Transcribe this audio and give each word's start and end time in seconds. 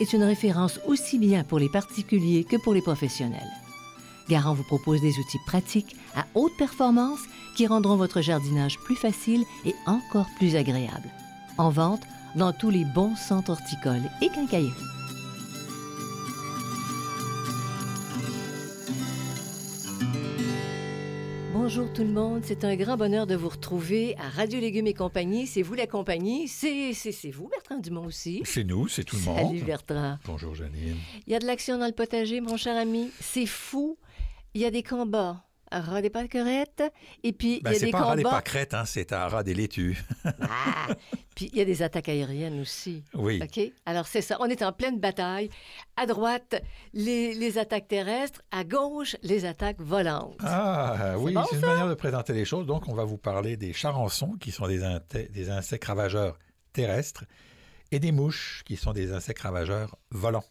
est 0.00 0.12
une 0.12 0.22
référence 0.22 0.80
aussi 0.86 1.18
bien 1.18 1.44
pour 1.44 1.58
les 1.58 1.68
particuliers 1.68 2.44
que 2.44 2.56
pour 2.56 2.74
les 2.74 2.82
professionnels. 2.82 3.52
Garant 4.28 4.54
vous 4.54 4.64
propose 4.64 5.00
des 5.00 5.18
outils 5.18 5.40
pratiques 5.46 5.96
à 6.14 6.26
haute 6.34 6.56
performance 6.58 7.20
qui 7.56 7.66
rendront 7.66 7.96
votre 7.96 8.20
jardinage 8.20 8.78
plus 8.78 8.96
facile 8.96 9.44
et 9.64 9.74
encore 9.86 10.28
plus 10.36 10.54
agréable. 10.54 11.08
En 11.56 11.70
vente 11.70 12.02
dans 12.36 12.52
tous 12.52 12.70
les 12.70 12.84
bons 12.84 13.16
centres 13.16 13.50
horticoles 13.50 14.08
et 14.20 14.28
quincailleries. 14.28 14.97
Bonjour 21.70 21.92
tout 21.92 22.02
le 22.02 22.08
monde, 22.08 22.40
c'est 22.46 22.64
un 22.64 22.76
grand 22.76 22.96
bonheur 22.96 23.26
de 23.26 23.34
vous 23.34 23.50
retrouver 23.50 24.16
à 24.16 24.30
Radio 24.30 24.58
Légumes 24.58 24.86
et 24.86 24.94
compagnie. 24.94 25.46
C'est 25.46 25.60
vous 25.60 25.74
la 25.74 25.86
compagnie, 25.86 26.48
c'est 26.48 26.94
c'est- 26.94 27.12
c'est 27.12 27.30
vous 27.30 27.48
Bertrand 27.48 27.76
Dumont 27.78 28.06
aussi. 28.06 28.40
C'est 28.46 28.64
nous, 28.64 28.88
c'est 28.88 29.04
tout 29.04 29.16
le 29.16 29.22
monde. 29.22 29.48
Salut 29.50 29.60
Bertrand. 29.64 30.16
Bonjour 30.24 30.54
Janine. 30.54 30.96
Il 31.26 31.32
y 31.34 31.36
a 31.36 31.38
de 31.38 31.44
l'action 31.46 31.76
dans 31.76 31.84
le 31.86 31.92
potager, 31.92 32.40
mon 32.40 32.56
cher 32.56 32.74
ami. 32.74 33.10
C'est 33.20 33.44
fou. 33.44 33.98
Il 34.54 34.62
y 34.62 34.64
a 34.64 34.70
des 34.70 34.82
combats 34.82 35.44
ras 35.70 36.00
des 36.02 36.10
pâquerettes 36.10 36.82
et 37.22 37.32
puis 37.32 37.60
Ben, 37.62 37.70
il 37.70 37.74
y 37.74 37.76
a 37.76 37.78
c'est 37.80 37.86
des 37.86 37.92
pas 37.92 37.98
à 37.98 38.04
ras 38.04 38.16
des 38.16 38.22
combats. 38.22 38.36
pâquerettes, 38.36 38.74
hein, 38.74 38.84
c'est 38.84 39.12
à 39.12 39.28
ras 39.28 39.42
des 39.42 39.54
laitues. 39.54 40.02
Ah! 40.40 40.88
puis 41.34 41.50
il 41.52 41.58
y 41.58 41.60
a 41.60 41.64
des 41.64 41.82
attaques 41.82 42.08
aériennes 42.08 42.60
aussi. 42.60 43.04
Oui. 43.14 43.40
OK? 43.42 43.60
Alors, 43.86 44.06
c'est 44.08 44.22
ça. 44.22 44.36
On 44.40 44.46
est 44.46 44.62
en 44.62 44.72
pleine 44.72 44.98
bataille. 44.98 45.50
À 45.96 46.06
droite, 46.06 46.60
les, 46.94 47.34
les 47.34 47.58
attaques 47.58 47.86
terrestres. 47.88 48.42
À 48.50 48.64
gauche, 48.64 49.16
les 49.22 49.44
attaques 49.44 49.80
volantes. 49.80 50.36
Ah 50.40 51.14
oui, 51.18 51.34
bon, 51.34 51.44
c'est 51.48 51.56
une 51.56 51.66
manière 51.66 51.88
de 51.88 51.94
présenter 51.94 52.32
les 52.32 52.44
choses. 52.44 52.66
Donc, 52.66 52.88
on 52.88 52.94
va 52.94 53.04
vous 53.04 53.18
parler 53.18 53.56
des 53.56 53.72
charançons, 53.72 54.32
qui 54.40 54.50
sont 54.50 54.66
des, 54.66 54.80
des 55.30 55.50
insectes 55.50 55.84
ravageurs 55.84 56.38
terrestres, 56.72 57.24
et 57.92 58.00
des 58.00 58.10
mouches, 58.12 58.62
qui 58.66 58.76
sont 58.76 58.92
des 58.92 59.12
insectes 59.12 59.42
ravageurs 59.42 59.96
volants. 60.10 60.44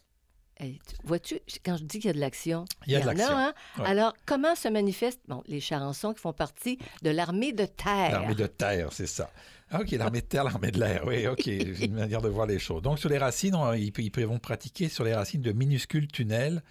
Hey, 0.60 0.80
tu- 0.88 0.96
Vois-tu, 1.04 1.38
quand 1.64 1.76
je 1.76 1.84
dis 1.84 1.98
qu'il 2.00 2.08
y 2.08 2.10
a 2.10 2.14
de 2.14 2.18
l'action, 2.18 2.64
Il 2.86 2.92
y 2.92 2.96
a 2.96 3.00
de 3.00 3.06
l'action. 3.06 3.36
hein? 3.36 3.52
Ouais. 3.78 3.84
Alors, 3.86 4.12
comment 4.26 4.54
se 4.56 4.66
manifestent 4.68 5.20
bon, 5.28 5.42
les 5.46 5.60
charançons 5.60 6.12
qui 6.14 6.20
font 6.20 6.32
partie 6.32 6.78
de 7.02 7.10
l'armée 7.10 7.52
de 7.52 7.64
terre? 7.64 8.10
L'armée 8.12 8.34
de 8.34 8.46
terre, 8.46 8.92
c'est 8.92 9.06
ça. 9.06 9.30
OK, 9.78 9.90
l'armée 9.92 10.20
de 10.22 10.26
terre, 10.26 10.44
l'armée 10.44 10.70
de 10.72 10.80
l'air. 10.80 11.04
Oui, 11.06 11.26
OK, 11.28 11.42
c'est 11.44 11.84
une 11.84 11.94
manière 11.94 12.22
de 12.22 12.28
voir 12.28 12.46
les 12.46 12.58
choses. 12.58 12.82
Donc, 12.82 12.98
sur 12.98 13.08
les 13.08 13.18
racines, 13.18 13.54
on- 13.54 13.72
ils, 13.72 13.92
ils 13.96 14.26
vont 14.26 14.38
pratiquer 14.40 14.88
sur 14.88 15.04
les 15.04 15.14
racines 15.14 15.42
de 15.42 15.52
minuscules 15.52 16.08
tunnels 16.08 16.62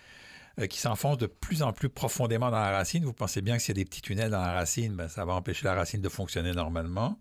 euh, 0.60 0.66
qui 0.68 0.80
s'enfoncent 0.80 1.20
de 1.20 1.28
plus 1.28 1.62
en 1.64 1.72
plus 1.72 1.88
profondément 1.90 2.50
dans 2.52 2.60
la 2.60 2.72
racine. 2.72 3.06
Vous 3.06 3.14
pensez 3.14 3.42
bien 3.42 3.56
que 3.56 3.62
s'il 3.64 3.78
y 3.78 3.80
a 3.80 3.84
des 3.84 3.86
petits 3.86 4.02
tunnels 4.02 4.32
dans 4.32 4.42
la 4.42 4.52
racine, 4.54 4.96
ben, 4.96 5.08
ça 5.08 5.24
va 5.24 5.34
empêcher 5.34 5.64
la 5.66 5.76
racine 5.76 6.02
de 6.02 6.10
fonctionner 6.10 6.52
normalement. 6.52 7.18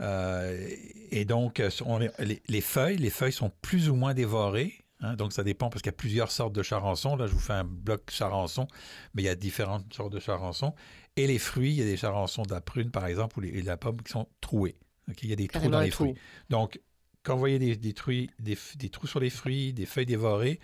Euh, 0.00 0.68
et 1.10 1.24
donc, 1.24 1.60
euh, 1.60 1.70
on 1.84 2.00
est- 2.00 2.12
les, 2.20 2.40
les 2.48 2.60
feuilles, 2.60 2.96
les 2.96 3.10
feuilles 3.10 3.32
sont 3.32 3.50
plus 3.60 3.88
ou 3.90 3.94
moins 3.96 4.14
dévorées. 4.14 4.74
Hein. 5.00 5.14
donc, 5.16 5.32
ça 5.32 5.42
dépend 5.44 5.68
parce 5.70 5.82
qu'il 5.82 5.90
y 5.90 5.94
a 5.94 5.96
plusieurs 5.96 6.30
sortes 6.30 6.52
de 6.54 6.62
charançons. 6.62 7.16
Là, 7.16 7.26
je 7.26 7.32
vous 7.32 7.38
fais 7.40 7.52
un 7.54 7.64
bloc 7.64 8.10
charançon, 8.10 8.66
mais 9.14 9.22
il 9.22 9.26
y 9.26 9.28
a 9.28 9.34
différentes 9.34 9.92
sortes 9.92 10.12
de 10.12 10.20
charançons. 10.20 10.74
Et 11.16 11.26
les 11.26 11.38
fruits, 11.38 11.70
il 11.72 11.76
y 11.78 11.82
a 11.82 11.84
des 11.84 11.96
charançons 11.96 12.42
de 12.42 12.52
la 12.52 12.60
prune, 12.60 12.90
par 12.90 13.06
exemple, 13.06 13.38
ou 13.38 13.40
les- 13.42 13.48
et 13.50 13.62
de 13.62 13.66
la 13.66 13.76
pomme 13.76 14.00
qui 14.02 14.12
sont 14.12 14.28
troués. 14.40 14.76
Il 15.22 15.28
y 15.28 15.32
a 15.32 15.36
des 15.36 15.48
trous 15.48 15.68
dans 15.68 15.80
les 15.80 15.90
trou. 15.90 16.04
fruits. 16.04 16.14
Donc, 16.50 16.80
quand 17.22 17.34
vous 17.34 17.40
voyez 17.40 17.58
des, 17.58 17.76
des, 17.76 17.92
truies- 17.92 18.30
des, 18.38 18.54
f- 18.54 18.76
des 18.76 18.88
trous 18.90 19.06
sur 19.06 19.20
les 19.20 19.30
fruits, 19.30 19.72
des 19.72 19.86
feuilles 19.86 20.06
dévorées, 20.06 20.60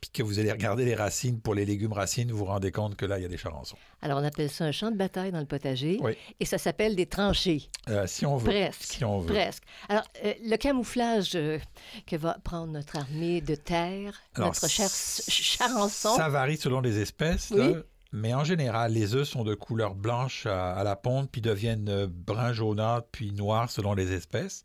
puis 0.00 0.10
que 0.10 0.22
vous 0.22 0.38
allez 0.38 0.52
regarder 0.52 0.84
les 0.84 0.94
racines 0.94 1.40
pour 1.40 1.54
les 1.54 1.64
légumes 1.64 1.92
racines, 1.92 2.30
vous 2.30 2.38
vous 2.38 2.44
rendez 2.44 2.70
compte 2.70 2.96
que 2.96 3.06
là, 3.06 3.18
il 3.18 3.22
y 3.22 3.24
a 3.24 3.28
des 3.28 3.36
charançons. 3.38 3.76
Alors, 4.02 4.18
on 4.20 4.24
appelle 4.24 4.50
ça 4.50 4.64
un 4.64 4.72
champ 4.72 4.90
de 4.90 4.96
bataille 4.96 5.32
dans 5.32 5.40
le 5.40 5.46
potager. 5.46 5.98
Oui. 6.00 6.12
Et 6.38 6.44
ça 6.44 6.58
s'appelle 6.58 6.94
des 6.96 7.06
tranchées. 7.06 7.70
Euh, 7.88 8.06
si 8.06 8.26
on 8.26 8.36
veut. 8.36 8.50
Presque. 8.50 8.82
Si 8.82 9.04
on 9.04 9.20
veut. 9.20 9.32
Presque. 9.34 9.62
Alors, 9.88 10.04
euh, 10.24 10.34
le 10.44 10.56
camouflage 10.56 11.32
euh, 11.34 11.58
que 12.06 12.16
va 12.16 12.38
prendre 12.44 12.72
notre 12.72 12.96
armée 12.96 13.40
de 13.40 13.54
terre, 13.54 14.20
Alors, 14.34 14.48
notre 14.48 14.68
cher 14.68 14.88
charançon. 14.90 16.14
Ça 16.16 16.28
varie 16.28 16.56
selon 16.56 16.80
les 16.80 16.98
espèces, 16.98 17.50
Oui. 17.50 17.58
là, 17.72 17.80
mais 18.12 18.32
en 18.34 18.44
général, 18.44 18.92
les 18.92 19.14
œufs 19.14 19.28
sont 19.28 19.44
de 19.44 19.54
couleur 19.54 19.94
blanche 19.94 20.46
à, 20.46 20.74
à 20.74 20.84
la 20.84 20.96
ponte, 20.96 21.30
puis 21.30 21.40
deviennent 21.40 22.06
brun 22.06 22.52
jaunâtre, 22.52 23.08
puis 23.10 23.32
noir 23.32 23.70
selon 23.70 23.94
les 23.94 24.12
espèces. 24.12 24.64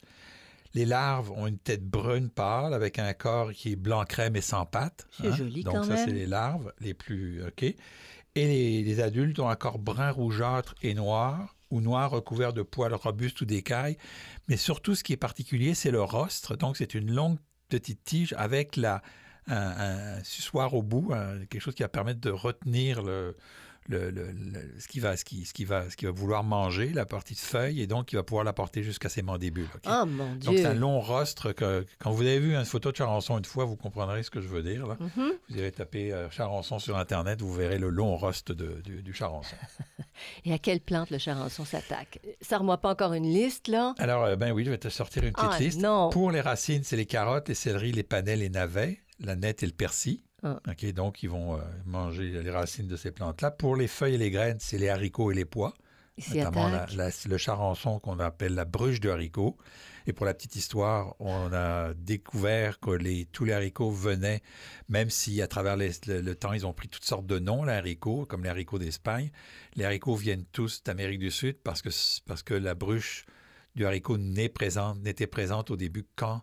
Les 0.74 0.86
larves 0.86 1.32
ont 1.32 1.48
une 1.48 1.58
tête 1.58 1.84
brune 1.86 2.30
pâle 2.30 2.74
avec 2.74 2.98
un 3.00 3.14
corps 3.14 3.52
qui 3.52 3.74
est 3.74 3.76
blanc 3.76 4.04
crème 4.06 4.36
et 4.36 4.42
sans 4.42 4.66
pattes. 4.66 5.06
hein. 5.20 5.24
C'est 5.24 5.34
joli 5.34 5.64
Donc 5.64 5.76
quand 5.76 5.84
ça, 5.84 5.98
c'est 5.98 6.12
les 6.12 6.26
larves 6.26 6.72
les 6.80 6.94
plus... 6.94 7.44
OK. 7.46 7.64
Et 7.64 7.76
les, 8.36 8.82
les 8.84 9.00
adultes 9.02 9.40
ont 9.40 9.50
un 9.50 9.56
corps 9.58 9.78
brun 9.80 10.10
rougeâtre 10.12 10.74
et 10.82 10.94
noir, 10.94 11.58
ou 11.70 11.82
noir 11.82 12.10
recouvert 12.12 12.54
de 12.54 12.62
poils 12.62 12.94
robustes 12.94 13.42
ou 13.42 13.46
d'écailles. 13.46 13.98
Mais 14.48 14.56
surtout, 14.56 14.96
ce 14.96 15.04
qui 15.04 15.12
est 15.12 15.18
particulier, 15.18 15.74
c'est 15.74 15.92
le 15.92 16.02
rostre. 16.02 16.56
Donc, 16.56 16.78
c'est 16.78 16.94
une 16.94 17.12
longue 17.12 17.38
petite 17.68 18.04
tige 18.06 18.34
avec 18.38 18.78
la, 18.78 19.02
un, 19.48 19.56
un 20.18 20.24
suçoir 20.24 20.74
au 20.74 20.82
bout, 20.82 21.12
un- 21.14 21.40
quelque 21.46 21.60
chose 21.60 21.76
qui 21.76 21.84
va 21.84 21.90
permettre 21.90 22.22
de 22.22 22.30
retenir 22.30 23.02
le, 23.04 23.36
le- 23.90 24.10
le- 24.12 24.32
le- 24.32 24.80
ce, 24.80 24.88
qui 24.88 25.00
va, 25.00 25.18
ce, 25.18 25.26
qui, 25.26 25.46
ce, 25.46 25.54
qui 25.54 25.66
va, 25.66 25.90
ce 25.90 25.98
qui 25.98 26.06
va 26.06 26.12
vouloir 26.12 26.44
manger, 26.44 26.90
la 26.94 27.06
partie 27.06 27.34
de 27.34 27.40
feuille, 27.40 27.82
et 27.82 27.88
donc 27.88 28.14
il 28.14 28.16
va 28.16 28.24
pouvoir 28.24 28.44
la 28.44 28.54
porter 28.54 28.84
jusqu'à 28.84 29.10
ses 29.10 29.22
mandibules. 29.22 29.68
OK? 29.76 29.82
Oh 29.88 30.06
mon 30.06 30.36
donc, 30.36 30.58
c'est 30.58 30.66
un 30.66 30.72
Dieu! 30.72 30.80
long 30.80 31.00
rostre. 31.00 31.52
Que, 31.54 31.86
quand 32.00 32.12
vous 32.12 32.22
avez 32.22 32.40
vu 32.40 32.56
une 32.56 32.66
photo 32.66 32.92
de 32.92 32.98
Charançon 32.98 33.38
une 33.38 33.46
fois, 33.46 33.66
vous 33.66 33.76
comprendrez 33.76 34.24
ce 34.24 34.30
que 34.30 34.40
je 34.42 34.48
veux 34.48 34.64
dire. 34.64 34.86
là. 34.88 34.98
Mhm. 35.00 35.32
Vous 35.50 35.58
irez 35.58 35.72
taper 35.72 36.14
euh, 36.14 36.30
Charançon 36.30 36.80
sur 36.80 36.98
Internet, 36.98 37.42
vous 37.42 37.54
verrez 37.54 37.80
le 37.80 37.90
long 37.90 38.16
rostre 38.16 38.54
de- 38.54 38.82
du, 38.84 39.02
du 39.02 39.14
Charançon. 39.14 39.56
Et 40.46 40.54
à 40.54 40.60
quelle 40.60 40.82
plante 40.82 41.10
le 41.10 41.18
charançon 41.18 41.66
s'attaque? 41.66 42.20
Ça 42.42 42.58
remoit 42.60 42.78
pas 42.80 42.90
encore 42.92 43.14
une 43.14 43.32
liste, 43.34 43.68
là? 43.68 43.96
Alors, 43.98 44.24
euh, 44.26 44.36
ben 44.36 44.52
oui, 44.52 44.64
je 44.66 44.70
vais 44.70 44.78
te 44.78 44.90
sortir 44.90 45.24
une 45.24 45.32
petite 45.32 45.50
Ah, 45.52 45.60
liste. 45.60 45.80
non! 45.82 46.10
Pour 46.10 46.30
les 46.32 46.42
racines, 46.42 46.84
c'est 46.84 46.96
les 46.98 47.06
carottes, 47.08 47.50
les 47.50 47.56
céleris, 47.56 47.92
les 47.92 48.04
panais, 48.04 48.36
les 48.36 48.50
navets, 48.50 49.00
la 49.20 49.36
nette 49.36 49.64
et 49.64 49.66
le 49.66 49.72
persil. 49.72 50.22
Ah. 50.44 50.60
OK, 50.68 50.86
donc, 50.94 51.22
ils 51.24 51.30
vont 51.30 51.56
euh, 51.58 51.62
manger 51.86 52.42
les 52.42 52.50
racines 52.52 52.88
de 52.88 52.96
ces 52.96 53.12
plantes-là. 53.12 53.52
Pour 53.52 53.76
les 53.76 53.88
feuilles 53.88 54.16
et 54.16 54.18
les 54.18 54.32
graines, 54.32 54.58
c'est 54.60 54.78
les 54.80 54.90
haricots 54.90 55.32
et 55.32 55.36
les 55.36 55.46
pois, 55.46 55.74
notamment 56.46 56.68
la- 56.96 57.10
le 57.30 57.38
charançon 57.38 58.00
qu'on 58.00 58.20
appelle 58.20 58.56
la 58.56 58.66
bruche 58.66 59.00
de 59.00 59.10
haricot. 59.10 59.58
Et 60.08 60.14
pour 60.14 60.26
la 60.26 60.34
petite 60.34 60.56
histoire, 60.56 61.16
on 61.20 61.54
a 61.54 61.94
découvert 61.94 62.80
que 62.80 62.90
les, 62.90 63.26
tous 63.26 63.46
les 63.46 63.54
haricots 63.54 63.92
venaient, 63.92 64.42
même 64.90 65.12
si 65.12 65.44
à 65.44 65.48
travers 65.48 65.78
les- 65.78 65.92
le, 66.08 66.22
le 66.22 66.36
temps, 66.36 66.54
ils 66.54 66.66
ont 66.66 66.74
pris 66.74 66.88
toutes 66.90 67.06
sortes 67.06 67.28
de 67.28 67.38
noms, 67.38 67.64
les 67.64 67.74
haricots, 67.74 68.26
comme 68.26 68.44
les 68.44 68.50
haricots 68.50 68.80
d'Espagne. 68.80 69.32
Les 69.76 69.86
haricots 69.86 70.16
viennent 70.16 70.46
tous 70.52 70.82
d'Amérique 70.84 71.20
du 71.20 71.30
Sud 71.30 71.58
parce 71.64 71.84
que, 71.84 71.90
parce 72.26 72.42
que 72.42 72.56
la 72.56 72.74
bruche 72.74 73.26
du 73.76 73.86
haricot 73.86 74.18
n'est 74.18 74.50
présente, 74.50 75.00
n'était 75.02 75.28
présente 75.28 75.70
au 75.70 75.76
début 75.78 76.06
qu'en 76.16 76.42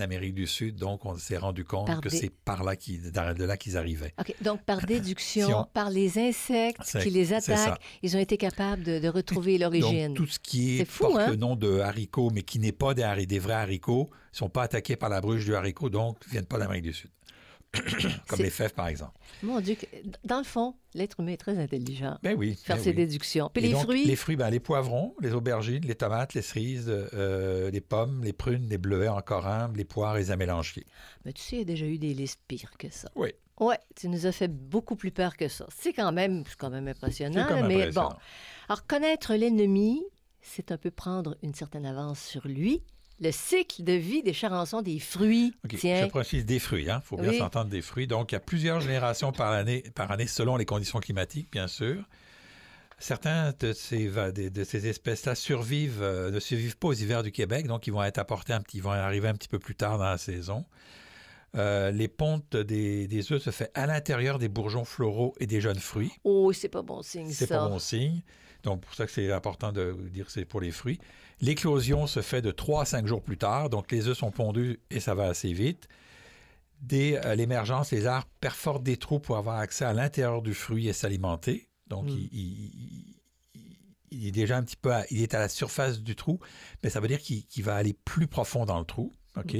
Amérique 0.00 0.34
du 0.34 0.46
Sud. 0.46 0.76
Donc, 0.76 1.04
on 1.04 1.16
s'est 1.16 1.36
rendu 1.36 1.64
compte 1.64 1.86
Par 1.86 2.00
que 2.00 2.08
des- 2.08 2.16
c'est 2.16 2.30
par 2.30 2.64
là 2.64 2.76
qu'ils, 2.76 3.10
de 3.12 3.44
là 3.44 3.56
qu'ils 3.56 3.76
arrivaient. 3.76 4.14
Donc, 4.42 4.62
par 4.64 4.80
déduction, 4.86 5.46
Si 5.46 5.52
on- 5.54 5.64
par 5.72 5.90
les 5.90 6.18
insectes 6.18 6.98
qui 7.02 7.10
les 7.10 7.32
attaquent, 7.32 7.80
ils 8.02 8.16
ont 8.16 8.20
été 8.20 8.36
capables 8.36 8.82
de, 8.82 8.98
de 8.98 9.08
retrouver 9.08 9.58
l'origine. 9.58 10.14
Tout 10.14 10.26
ce 10.26 10.38
qui 10.38 10.80
est, 10.80 10.84
fou, 10.84 11.04
porte 11.04 11.18
hein? 11.18 11.30
le 11.30 11.36
nom 11.36 11.56
de 11.56 11.78
haricot, 11.80 12.30
mais 12.30 12.42
qui 12.42 12.58
n'est 12.58 12.72
pas 12.72 12.94
des, 12.94 13.26
des 13.26 13.38
vrais 13.38 13.54
haricots, 13.54 14.08
ne 14.32 14.36
sont 14.36 14.48
pas 14.48 14.62
attaqués 14.64 14.96
par 14.96 15.08
la 15.08 15.20
bruche 15.20 15.44
du 15.44 15.54
haricot, 15.54 15.88
donc 15.90 16.18
ne 16.26 16.30
viennent 16.32 16.46
pas 16.46 16.58
d'Amérique 16.58 16.84
du 16.84 16.92
Sud. 16.92 17.10
comme 18.28 18.40
les 18.40 18.50
fèves, 18.50 18.72
par 18.72 18.88
exemple. 18.88 19.12
Mon 19.42 19.60
Dieu, 19.60 19.76
dans 20.24 20.38
le 20.38 20.44
fond, 20.44 20.74
l'être 20.94 21.20
humain 21.20 21.32
est 21.32 21.36
très 21.36 21.58
intelligent. 21.58 22.18
Ben 22.22 22.34
oui. 22.36 22.54
Faire 22.54 22.76
ben 22.76 22.82
ses 22.82 22.90
oui. 22.90 22.96
déductions. 22.96 23.50
Puis 23.52 23.62
Et 23.62 23.66
les 23.68 23.72
donc, 23.74 23.82
fruits, 23.82 24.04
Les 24.06 24.16
fruits, 24.16 24.36
ben, 24.36 24.50
les 24.50 24.60
poivrons, 24.60 25.14
les 25.20 25.34
aubergines, 25.34 25.84
les 25.84 25.94
tomates, 25.94 26.34
les 26.34 26.42
cerises, 26.42 26.86
euh, 26.88 27.70
les 27.70 27.80
pommes, 27.80 28.22
les 28.24 28.32
prunes, 28.32 28.68
les 28.68 28.78
bleuets 28.78 29.08
en 29.08 29.20
corymbe, 29.20 29.76
les 29.76 29.84
poires 29.84 30.16
et 30.16 30.20
les 30.20 30.30
amélanchiers. 30.30 30.86
mais 31.24 31.32
tu 31.32 31.42
sais, 31.42 31.56
il 31.56 31.58
y 31.60 31.62
a 31.62 31.64
déjà 31.64 31.86
eu 31.86 31.98
des 31.98 32.14
listes 32.14 32.40
pires 32.48 32.76
que 32.78 32.88
ça. 32.90 33.10
Oui. 33.14 33.30
Ouais, 33.60 33.78
tu 33.96 34.08
nous 34.08 34.24
as 34.26 34.32
fait 34.32 34.48
beaucoup 34.48 34.94
plus 34.94 35.10
peur 35.10 35.36
que 35.36 35.48
ça. 35.48 35.66
C'est 35.76 35.92
quand 35.92 36.12
même, 36.12 36.44
quand 36.58 36.70
même 36.70 36.86
impressionnant. 36.88 37.44
C'est 37.48 37.54
comme 37.54 37.66
mais 37.66 37.82
impressionnant. 37.82 38.10
bon, 38.10 38.16
alors 38.68 38.86
connaître 38.86 39.34
l'ennemi, 39.34 40.04
c'est 40.40 40.70
un 40.70 40.76
peu 40.78 40.90
prendre 40.90 41.36
une 41.42 41.54
certaine 41.54 41.84
avance 41.84 42.20
sur 42.20 42.46
lui. 42.46 42.82
Le 43.20 43.32
cycle 43.32 43.82
de 43.82 43.92
vie 43.94 44.22
des 44.22 44.32
charançons 44.32 44.80
des 44.80 45.00
fruits. 45.00 45.52
Tiens, 45.76 46.04
Je 46.04 46.10
précise 46.10 46.46
des 46.46 46.58
fruits, 46.60 46.84
il 46.88 47.00
faut 47.04 47.16
bien 47.16 47.30
Oui. 47.30 47.38
s'entendre 47.38 47.68
des 47.70 47.82
fruits. 47.82 48.06
Donc, 48.06 48.30
il 48.30 48.36
y 48.36 48.36
a 48.36 48.40
plusieurs 48.40 48.80
générations 48.80 49.32
par 49.32 49.50
année, 49.52 49.82
par 49.94 50.10
année 50.12 50.26
selon 50.28 50.56
les 50.56 50.64
conditions 50.64 51.00
climatiques, 51.00 51.50
bien 51.50 51.66
sûr. 51.66 52.04
Certains 53.00 53.52
ces, 53.74 54.08
de 54.08 54.64
ces 54.64 54.86
espèces-là 54.88 55.34
survivent, 55.36 56.02
euh, 56.02 56.30
ne 56.32 56.40
survivent 56.40 56.76
pas 56.76 56.88
aux 56.88 56.92
hivers 56.94 57.22
du 57.22 57.30
Québec, 57.30 57.66
donc 57.68 57.86
ils 57.86 57.92
vont 57.92 58.02
être 58.02 58.18
apportés 58.18 58.52
un 58.52 58.60
petit, 58.60 58.78
ils 58.78 58.82
vont 58.82 58.90
arriver 58.90 59.28
un 59.28 59.34
petit 59.34 59.48
peu 59.48 59.60
plus 59.60 59.76
tard 59.76 59.98
dans 59.98 60.04
la 60.10 60.18
saison. 60.18 60.64
Euh, 61.56 61.90
les 61.90 62.08
pontes 62.08 62.56
des, 62.56 63.08
des 63.08 63.32
œufs 63.32 63.42
se 63.42 63.50
fait 63.50 63.70
à 63.74 63.86
l'intérieur 63.86 64.38
des 64.38 64.48
bourgeons 64.48 64.84
floraux 64.84 65.34
et 65.40 65.46
des 65.46 65.60
jeunes 65.62 65.78
fruits. 65.78 66.12
oh, 66.24 66.52
c'est 66.52 66.68
pas 66.68 66.82
bon 66.82 67.02
signe 67.02 67.30
C'est 67.30 67.46
ça. 67.46 67.58
pas 67.58 67.68
bon 67.68 67.78
signe. 67.78 68.20
Donc, 68.64 68.82
pour 68.82 68.94
ça 68.94 69.06
que 69.06 69.12
c'est 69.12 69.32
important 69.32 69.72
de 69.72 69.96
dire 70.12 70.26
que 70.26 70.32
c'est 70.32 70.44
pour 70.44 70.60
les 70.60 70.70
fruits. 70.72 70.98
L'éclosion 71.40 72.06
se 72.06 72.20
fait 72.20 72.42
de 72.42 72.50
3 72.50 72.82
à 72.82 72.84
5 72.84 73.06
jours 73.06 73.22
plus 73.22 73.38
tard. 73.38 73.70
Donc, 73.70 73.90
les 73.92 74.08
œufs 74.08 74.18
sont 74.18 74.30
pondus 74.30 74.78
et 74.90 75.00
ça 75.00 75.14
va 75.14 75.26
assez 75.28 75.52
vite. 75.52 75.88
Dès 76.80 77.24
euh, 77.24 77.34
l'émergence, 77.34 77.90
les 77.92 78.06
arbres 78.06 78.28
perforent 78.40 78.80
des 78.80 78.96
trous 78.96 79.18
pour 79.20 79.36
avoir 79.36 79.58
accès 79.58 79.84
à 79.84 79.92
l'intérieur 79.92 80.42
du 80.42 80.54
fruit 80.54 80.88
et 80.88 80.92
s'alimenter. 80.92 81.68
Donc, 81.86 82.04
Mm. 82.06 82.08
il, 82.10 82.28
il- 82.32 82.72
il- 82.74 83.14
il 84.10 84.26
est 84.26 84.30
déjà 84.32 84.56
un 84.56 84.62
petit 84.62 84.76
peu 84.76 84.92
à, 84.92 85.04
il 85.10 85.22
est 85.22 85.34
à 85.34 85.38
la 85.38 85.48
surface 85.48 86.00
du 86.00 86.14
trou, 86.16 86.38
mais 86.82 86.90
ça 86.90 87.00
veut 87.00 87.08
dire 87.08 87.20
qu'il 87.20 87.44
va 87.64 87.74
aller 87.76 87.94
plus 88.04 88.26
profond 88.26 88.64
dans 88.66 88.78
le 88.78 88.84
trou. 88.84 89.12
OK? 89.36 89.56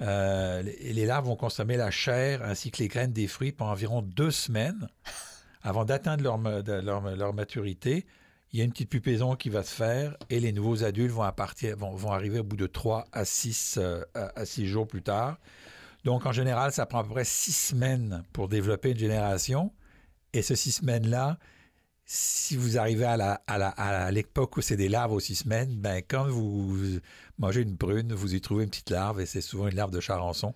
Euh, 0.00 0.62
les, 0.62 1.06
larves 1.06 1.26
vont 1.26 1.36
consommer 1.36 1.76
la 1.76 1.90
chair 1.90 2.42
ainsi 2.42 2.70
que 2.70 2.78
les 2.78 2.88
graines 2.88 3.12
des 3.12 3.28
fruits 3.28 3.52
pendant 3.52 3.70
environ 3.70 4.02
deux 4.02 4.30
semaines 4.30 4.88
avant 5.62 5.84
d'atteindre 5.84 6.24
leur, 6.24 6.38
leur- 7.16 7.34
maturité. 7.34 8.04
Il 8.52 8.58
y 8.58 8.62
a 8.62 8.64
une 8.64 8.72
petite 8.72 8.90
pupaison 8.90 9.34
qui 9.34 9.50
va 9.50 9.62
se 9.62 9.74
faire 9.74 10.16
et 10.30 10.40
les 10.40 10.52
nouveaux 10.52 10.84
adultes 10.84 11.12
vont, 11.12 11.28
vont, 11.76 11.90
vont 11.96 12.12
arriver 12.12 12.40
au 12.40 12.44
bout 12.44 12.56
de 12.56 12.66
3 12.66 13.06
à 13.12 13.24
6, 13.24 13.78
à, 14.14 14.32
à 14.36 14.44
six 14.44 14.66
jours 14.66 14.86
plus 14.86 15.02
tard. 15.02 15.38
Donc, 16.04 16.26
en 16.26 16.32
général, 16.32 16.70
ça 16.70 16.86
prend 16.86 16.98
à 16.98 17.02
peu 17.04 17.10
près 17.10 17.24
six 17.24 17.52
semaines 17.52 18.22
pour 18.32 18.48
développer 18.48 18.90
une 18.90 18.98
génération. 18.98 19.72
Et 20.34 20.42
ce 20.42 20.54
six 20.54 20.72
semaines-là, 20.72 21.38
si 22.06 22.56
vous 22.56 22.76
arrivez 22.78 23.04
à 23.06 23.16
la- 23.16 23.40
à 23.46 23.56
la- 23.58 23.68
à 23.70 24.10
l'époque 24.10 24.56
où 24.56 24.60
c'est 24.60 24.76
des 24.76 24.88
larves 24.88 25.12
aux 25.12 25.20
six 25.20 25.36
semaines, 25.36 25.74
ben, 25.76 26.02
quand 26.06 26.28
vous 26.28 26.76
mangez 27.38 27.62
une 27.62 27.76
prune, 27.78 28.12
vous 28.12 28.34
y 28.34 28.40
trouvez 28.40 28.64
une 28.64 28.70
petite 28.70 28.90
larve 28.90 29.20
et 29.20 29.26
c'est 29.26 29.40
souvent 29.40 29.68
une 29.68 29.74
larve 29.76 29.90
de 29.90 30.00
charançon. 30.00 30.52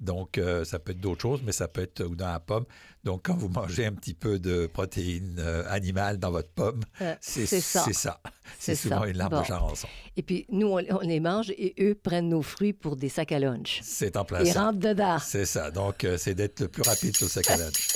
Donc, 0.00 0.38
euh, 0.38 0.64
ça 0.64 0.78
peut 0.78 0.92
être 0.92 1.00
d'autres 1.00 1.20
choses, 1.22 1.40
mais 1.44 1.50
ça 1.52 1.66
peut 1.66 1.82
être 1.82 2.04
ou 2.04 2.14
dans 2.14 2.28
la 2.30 2.38
pomme. 2.40 2.64
Donc, 3.04 3.22
quand 3.24 3.36
vous 3.36 3.48
mangez 3.48 3.84
un 3.84 3.92
petit 3.92 4.14
peu 4.14 4.38
de 4.38 4.66
protéines 4.72 5.36
euh, 5.40 5.64
animales 5.68 6.18
dans 6.18 6.30
votre 6.30 6.50
pomme, 6.50 6.82
Euh, 7.00 7.16
c'est 7.20 7.46
c'est 7.46 7.60
ça. 7.60 7.82
C'est 7.84 7.92
ça. 7.92 8.20
C'est 8.58 8.76
C'est 8.76 8.82
souvent 8.88 9.00
ça. 9.02 9.08
une 9.08 9.16
larve 9.16 9.32
Bon. 9.32 9.40
de 9.40 9.46
charançon. 9.46 9.88
Et 10.16 10.22
puis, 10.22 10.46
nous, 10.50 10.68
on, 10.68 10.80
on 10.88 11.00
les 11.00 11.18
mange 11.20 11.50
et 11.50 11.74
eux 11.80 11.96
prennent 11.96 12.28
nos 12.28 12.42
fruits 12.42 12.72
pour 12.74 12.94
des 12.96 13.08
sacs 13.08 13.32
à 13.32 13.40
lunch. 13.40 13.80
C'est 13.82 14.16
en 14.16 14.24
plein 14.24 14.42
Ils 14.44 14.52
ça. 14.52 14.64
rentrent 14.66 14.78
dedans. 14.78 15.18
C'est 15.18 15.46
ça. 15.46 15.72
Donc, 15.72 16.06
c'est 16.16 16.34
d'être 16.36 16.60
le 16.60 16.68
plus 16.68 16.82
rapide 16.82 17.16
sur 17.16 17.26
le 17.26 17.30
sac 17.30 17.50
à 17.50 17.56
lunch. 17.58 17.88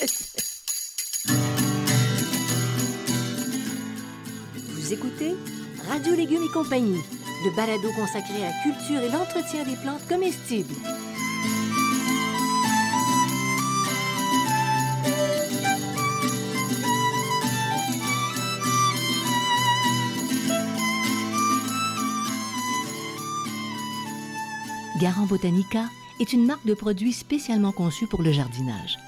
Vous 4.86 4.92
écoutez 4.92 5.34
Radio 5.88 6.14
Légumes 6.14 6.44
et 6.44 6.52
compagnie, 6.52 7.02
le 7.44 7.56
balado 7.56 7.90
consacré 7.96 8.36
à 8.36 8.50
la 8.50 8.62
culture 8.62 9.02
et 9.02 9.10
l'entretien 9.10 9.64
des 9.64 9.74
plantes 9.74 10.06
comestibles. 10.08 10.72
Garant 25.00 25.26
Botanica 25.26 25.86
est 26.20 26.32
une 26.32 26.46
marque 26.46 26.64
de 26.64 26.74
produits 26.74 27.12
spécialement 27.12 27.72
conçue 27.72 28.06
pour 28.06 28.22
le 28.22 28.30
jardinage. 28.30 28.98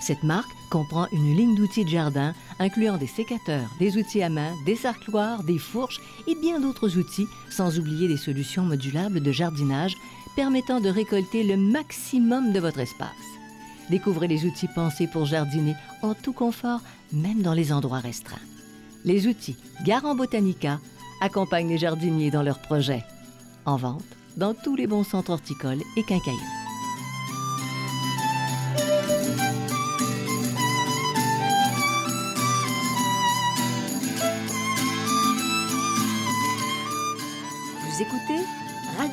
Cette 0.00 0.24
marque 0.24 0.50
comprend 0.68 1.06
une 1.12 1.36
ligne 1.36 1.54
d'outils 1.54 1.84
de 1.84 1.90
jardin 1.90 2.34
incluant 2.58 2.96
des 2.96 3.06
sécateurs, 3.06 3.68
des 3.78 3.96
outils 3.96 4.22
à 4.22 4.28
main, 4.28 4.52
des 4.64 4.76
sarcloirs, 4.76 5.42
des 5.42 5.58
fourches 5.58 6.00
et 6.26 6.34
bien 6.34 6.60
d'autres 6.60 6.96
outils, 6.98 7.26
sans 7.50 7.78
oublier 7.78 8.08
des 8.08 8.16
solutions 8.16 8.62
modulables 8.62 9.20
de 9.20 9.32
jardinage 9.32 9.96
permettant 10.36 10.80
de 10.80 10.88
récolter 10.88 11.42
le 11.42 11.56
maximum 11.56 12.52
de 12.52 12.60
votre 12.60 12.78
espace. 12.78 13.08
Découvrez 13.90 14.28
les 14.28 14.44
outils 14.44 14.68
pensés 14.68 15.06
pour 15.06 15.24
jardiner 15.24 15.74
en 16.02 16.14
tout 16.14 16.32
confort, 16.32 16.80
même 17.12 17.42
dans 17.42 17.54
les 17.54 17.72
endroits 17.72 18.00
restreints. 18.00 18.36
Les 19.04 19.26
outils 19.26 19.56
Garant 19.84 20.14
Botanica 20.14 20.78
accompagnent 21.20 21.70
les 21.70 21.78
jardiniers 21.78 22.30
dans 22.30 22.42
leurs 22.42 22.60
projets. 22.60 23.04
En 23.64 23.76
vente 23.76 24.04
dans 24.36 24.54
tous 24.54 24.76
les 24.76 24.86
bons 24.86 25.04
centres 25.04 25.32
horticoles 25.32 25.82
et 25.96 26.02
quincailleries. 26.04 26.57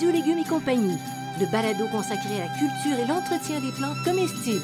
Radio 0.05 0.21
Légumes 0.21 0.37
et 0.45 0.47
compagnie, 0.47 0.97
le 1.39 1.51
balado 1.51 1.87
consacré 1.87 2.39
à 2.39 2.45
la 2.45 2.53
culture 2.59 2.99
et 2.99 3.07
l'entretien 3.07 3.59
des 3.59 3.71
plantes 3.71 3.97
comestibles. 4.03 4.61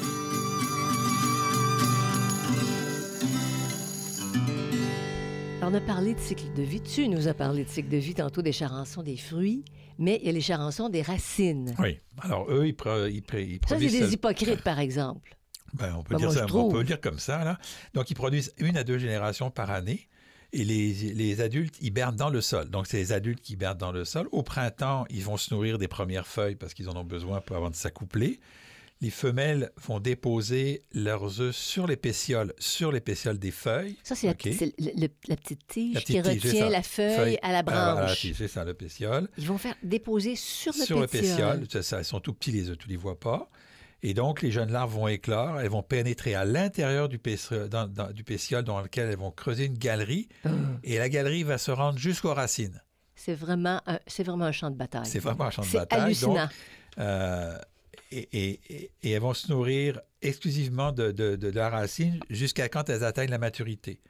Alors, 5.60 5.72
on 5.72 5.74
a 5.74 5.80
parlé 5.80 6.14
de 6.14 6.20
cycle 6.20 6.44
de 6.54 6.62
vie. 6.62 6.80
Tu 6.80 7.08
nous 7.08 7.26
as 7.26 7.34
parlé 7.34 7.64
de 7.64 7.68
cycle 7.68 7.88
de 7.88 7.96
vie 7.96 8.14
tantôt 8.14 8.40
des 8.40 8.52
charançons 8.52 9.02
des 9.02 9.16
fruits, 9.16 9.64
mais 9.98 10.20
il 10.22 10.26
y 10.26 10.28
a 10.28 10.32
les 10.32 10.40
charançons 10.40 10.88
des 10.88 11.02
racines. 11.02 11.74
Oui. 11.80 11.98
Alors, 12.20 12.48
eux, 12.48 12.68
ils, 12.68 12.76
ils 12.76 12.76
Ça, 12.76 13.32
c'est 13.32 13.58
produisent... 13.58 13.98
des 13.98 14.12
hypocrites, 14.12 14.62
par 14.62 14.78
exemple. 14.78 15.36
Ben, 15.74 15.92
on 15.98 16.04
peut 16.04 16.14
Ben, 16.14 16.18
dire 16.18 16.28
moi, 16.28 16.36
ça, 16.36 16.54
on 16.54 16.70
peut 16.70 16.78
le 16.78 16.84
dire 16.84 17.00
comme 17.00 17.18
ça. 17.18 17.42
Là. 17.42 17.58
Donc, 17.94 18.10
ils 18.10 18.14
produisent 18.14 18.52
une 18.58 18.76
à 18.76 18.84
deux 18.84 18.98
générations 18.98 19.50
par 19.50 19.72
année. 19.72 20.06
Et 20.54 20.64
les, 20.64 20.92
les 20.92 21.40
adultes 21.40 21.76
hibernent 21.80 22.16
dans 22.16 22.28
le 22.28 22.40
sol. 22.42 22.68
Donc, 22.68 22.86
c'est 22.86 22.98
les 22.98 23.12
adultes 23.12 23.40
qui 23.40 23.54
hibernent 23.54 23.78
dans 23.78 23.92
le 23.92 24.04
sol. 24.04 24.28
Au 24.32 24.42
printemps, 24.42 25.06
ils 25.08 25.24
vont 25.24 25.38
se 25.38 25.52
nourrir 25.54 25.78
des 25.78 25.88
premières 25.88 26.26
feuilles 26.26 26.56
parce 26.56 26.74
qu'ils 26.74 26.90
en 26.90 26.96
ont 26.96 27.04
besoin 27.04 27.40
pour 27.40 27.56
avant 27.56 27.70
de 27.70 27.74
s'accoupler. 27.74 28.38
Les 29.00 29.10
femelles 29.10 29.72
vont 29.88 29.98
déposer 29.98 30.82
leurs 30.92 31.40
œufs 31.40 31.56
sur 31.56 31.86
les 31.88 31.96
pétioles, 31.96 32.52
sur 32.58 32.92
les 32.92 33.00
pétioles 33.00 33.38
des 33.38 33.50
feuilles. 33.50 33.96
Ça, 34.04 34.14
c'est 34.14 34.26
la, 34.28 34.34
petite- 34.34 34.58
c'est 34.58 34.74
le- 34.78 34.92
le- 34.94 35.08
la 35.26 35.36
petite 35.36 35.66
tige 35.66 35.94
La 35.94 36.00
qui 36.02 36.20
petite 36.20 36.44
retient 36.44 36.68
la 36.68 36.82
feuille, 36.82 37.16
Feuille 37.16 37.38
à 37.42 37.50
la 37.50 37.64
Ah, 37.66 37.94
branche. 38.04 38.26
c'est 38.36 38.46
ça, 38.46 38.64
le 38.64 38.74
pétiole. 38.74 39.28
Ils 39.38 39.48
vont 39.48 39.58
faire 39.58 39.74
déposer 39.82 40.36
sur 40.36 40.72
le 40.78 40.84
sur 40.84 41.00
le 41.00 41.06
pétiole. 41.08 41.60
pétiole. 41.60 41.66
C'est 41.72 41.82
ça, 41.82 41.98
ils 42.00 42.04
sont 42.04 42.20
tout 42.20 42.32
petits, 42.34 42.52
les 42.52 42.68
œufs, 42.68 42.78
tu 42.78 42.88
les 42.88 42.96
vois 42.96 43.18
pas. 43.18 43.50
Et 44.04 44.14
donc, 44.14 44.42
les 44.42 44.50
jeunes 44.50 44.72
larves 44.72 44.92
vont 44.94 45.06
éclore, 45.06 45.60
elles 45.60 45.68
vont 45.70 45.82
pénétrer 45.82 46.34
à 46.34 46.44
l'intérieur 46.44 47.08
du, 47.08 47.18
pétiole- 47.18 47.68
dans- 47.68 47.86
dans- 47.86 48.10
du 48.12 48.24
pétiole 48.24 48.64
dans 48.64 48.80
lequel 48.80 49.08
elles 49.08 49.16
vont 49.16 49.30
creuser 49.30 49.66
une 49.66 49.78
galerie. 49.78 50.28
Ah. 50.44 50.48
Et 50.82 50.98
la 50.98 51.08
galerie 51.08 51.44
va 51.44 51.56
se 51.58 51.70
rendre 51.70 51.98
jusqu'aux 51.98 52.34
racines. 52.34 52.82
C'est 53.14 53.34
vraiment, 53.34 53.80
un- 53.86 54.00
c'est 54.08 54.24
vraiment 54.24 54.46
un 54.46 54.52
champ 54.52 54.70
de 54.70 54.76
bataille. 54.76 55.06
C'est 55.06 55.20
vraiment 55.20 55.44
un 55.44 55.50
champ 55.50 55.62
de 55.62 55.68
C'est 55.68 55.78
bataille. 55.78 56.00
hallucinant. 56.00 56.34
Donc, 56.34 56.50
euh, 56.98 57.56
et, 58.10 58.28
et- 58.32 58.60
et- 58.68 58.90
et 59.04 59.10
elles 59.12 59.20
vont 59.22 59.34
se 59.34 59.50
nourrir 59.52 60.00
exclusivement 60.20 60.90
de, 60.90 61.12
de- 61.12 61.36
de 61.36 61.48
la 61.50 61.70
racine 61.70 62.18
jusqu'à 62.28 62.68
quand 62.68 62.88
elles 62.90 63.04
atteignent 63.04 63.30
la 63.30 63.38
maturité. 63.38 64.00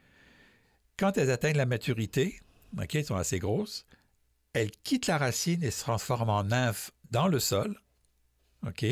Quand 0.97 1.17
elles 1.19 1.29
atteignent 1.29 1.57
la 1.57 1.65
maturité, 1.67 2.39
ok, 2.81 2.95
elles 2.95 3.05
sont 3.05 3.15
assez 3.15 3.37
grosses, 3.39 3.85
elles 4.53 4.71
quittent 4.83 5.07
la 5.07 5.17
racine 5.19 5.63
et 5.63 5.69
se 5.71 5.81
transforment 5.81 6.29
en 6.29 6.43
nymphes 6.45 6.91
dans 7.11 7.27
le 7.27 7.39
sol. 7.39 7.79
OK? 8.65 8.85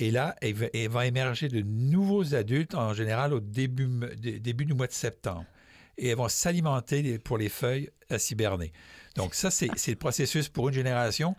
Et 0.00 0.10
là, 0.10 0.34
elles 0.40 0.88
va- 0.88 1.06
émerger 1.06 1.48
de 1.48 1.60
nouveaux 1.60 2.34
adultes, 2.34 2.74
en 2.74 2.94
général 2.94 3.34
au 3.34 3.40
début, 3.40 3.86
dé- 4.16 4.40
début 4.40 4.64
du 4.64 4.72
mois 4.74 4.86
de 4.86 4.92
septembre. 4.92 5.44
Et 5.98 6.08
elles 6.08 6.16
vont 6.16 6.28
s'alimenter 6.28 7.18
pour 7.18 7.36
les 7.36 7.50
feuilles 7.50 7.90
à 8.08 8.18
s'hiberner. 8.18 8.72
Donc 9.14 9.34
ça, 9.34 9.50
c'est 9.50 9.68
le 9.68 9.94
processus 9.96 10.48
pour 10.48 10.68
une 10.70 10.74
génération. 10.74 11.36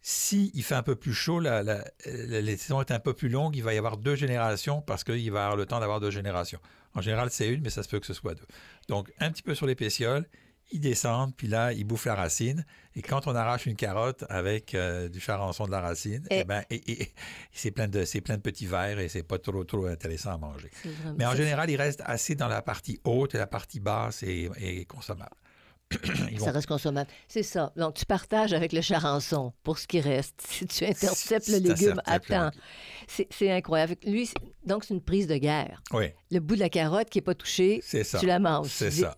Si 0.00 0.50
il 0.54 0.62
fait 0.62 0.76
un 0.76 0.82
peu 0.82 0.96
plus 0.96 1.12
chaud, 1.12 1.40
la, 1.40 1.84
saisons 2.56 2.80
est 2.80 2.90
un 2.90 3.00
peu 3.00 3.12
plus 3.12 3.28
longue, 3.28 3.54
il 3.54 3.62
va 3.62 3.74
y 3.74 3.78
avoir 3.78 3.98
deux 3.98 4.14
générations 4.14 4.80
parce 4.80 5.04
qu'il 5.04 5.30
va 5.30 5.44
avoir 5.44 5.56
le 5.56 5.66
temps 5.66 5.78
d'avoir 5.80 6.00
deux 6.00 6.10
générations. 6.10 6.60
En 6.94 7.02
général, 7.02 7.28
c'est 7.30 7.48
une, 7.48 7.60
mais 7.60 7.68
ça 7.68 7.82
se 7.82 7.88
peut 7.88 8.00
que 8.00 8.06
ce 8.06 8.14
soit 8.14 8.34
deux. 8.34 8.46
Donc, 8.88 9.12
un 9.20 9.30
petit 9.30 9.42
peu 9.42 9.54
sur 9.54 9.66
les 9.66 9.74
pétioles, 9.74 10.26
ils 10.72 10.80
descendent, 10.80 11.34
puis 11.36 11.48
là, 11.48 11.72
ils 11.72 11.84
bouffent 11.84 12.06
la 12.06 12.14
racine. 12.14 12.64
Et 12.96 13.02
quand 13.02 13.26
on 13.26 13.34
arrache 13.34 13.66
une 13.66 13.76
carotte 13.76 14.24
avec 14.28 14.74
euh, 14.74 15.08
du 15.08 15.20
charançon 15.20 15.66
de 15.66 15.70
la 15.70 15.80
racine, 15.80 16.26
Et- 16.30 16.40
eh 16.40 16.44
ben, 16.44 16.62
et- 16.70 16.92
et- 17.02 17.12
c'est 17.52 17.70
plein 17.70 17.88
de 17.88 18.04
plein 18.20 18.36
de 18.36 18.42
petits 18.42 18.66
verres 18.66 18.98
et 18.98 19.08
c'est 19.08 19.22
pas 19.22 19.38
trop 19.38 19.62
trop 19.64 19.86
intéressant 19.86 20.32
à 20.34 20.38
manger. 20.38 20.70
Mais 21.16 21.26
en 21.26 21.34
général, 21.34 21.70
il 21.70 21.76
reste 21.76 22.02
assez 22.04 22.34
dans 22.34 22.48
la 22.48 22.62
partie 22.62 23.00
haute 23.04 23.34
et 23.34 23.38
la 23.38 23.46
partie 23.46 23.80
basse 23.80 24.22
et, 24.22 24.50
et 24.58 24.84
consommable. 24.86 25.36
Ils 26.30 26.40
Ça 26.40 26.52
reste 26.52 26.68
consommable. 26.68 27.10
C'est 27.26 27.42
ça. 27.42 27.72
Donc, 27.76 27.94
tu 27.94 28.06
partages 28.06 28.52
avec 28.52 28.72
le 28.72 28.80
charançon 28.80 29.52
pour 29.64 29.76
ce 29.78 29.88
qui 29.88 30.00
reste. 30.00 30.40
Si 30.48 30.64
tu 30.66 30.84
interceptes 30.84 31.48
le 31.48 31.58
légume 31.58 32.00
à 32.04 32.20
temps. 32.20 32.50
C'est 33.08 33.50
incroyable. 33.50 33.96
Lui, 34.06 34.30
donc, 34.64 34.84
c'est 34.84 34.94
une 34.94 35.00
prise 35.00 35.26
de 35.26 35.36
guerre. 35.36 35.82
Oui, 35.92 36.06
Le 36.30 36.38
bout 36.38 36.54
de 36.54 36.60
la 36.60 36.68
carotte 36.68 37.10
qui 37.10 37.18
n'est 37.18 37.22
pas 37.22 37.34
touché, 37.34 37.82
tu 38.20 38.26
la 38.26 38.38
manges. 38.38 38.68
C'est 38.68 38.90
ça. 38.92 39.16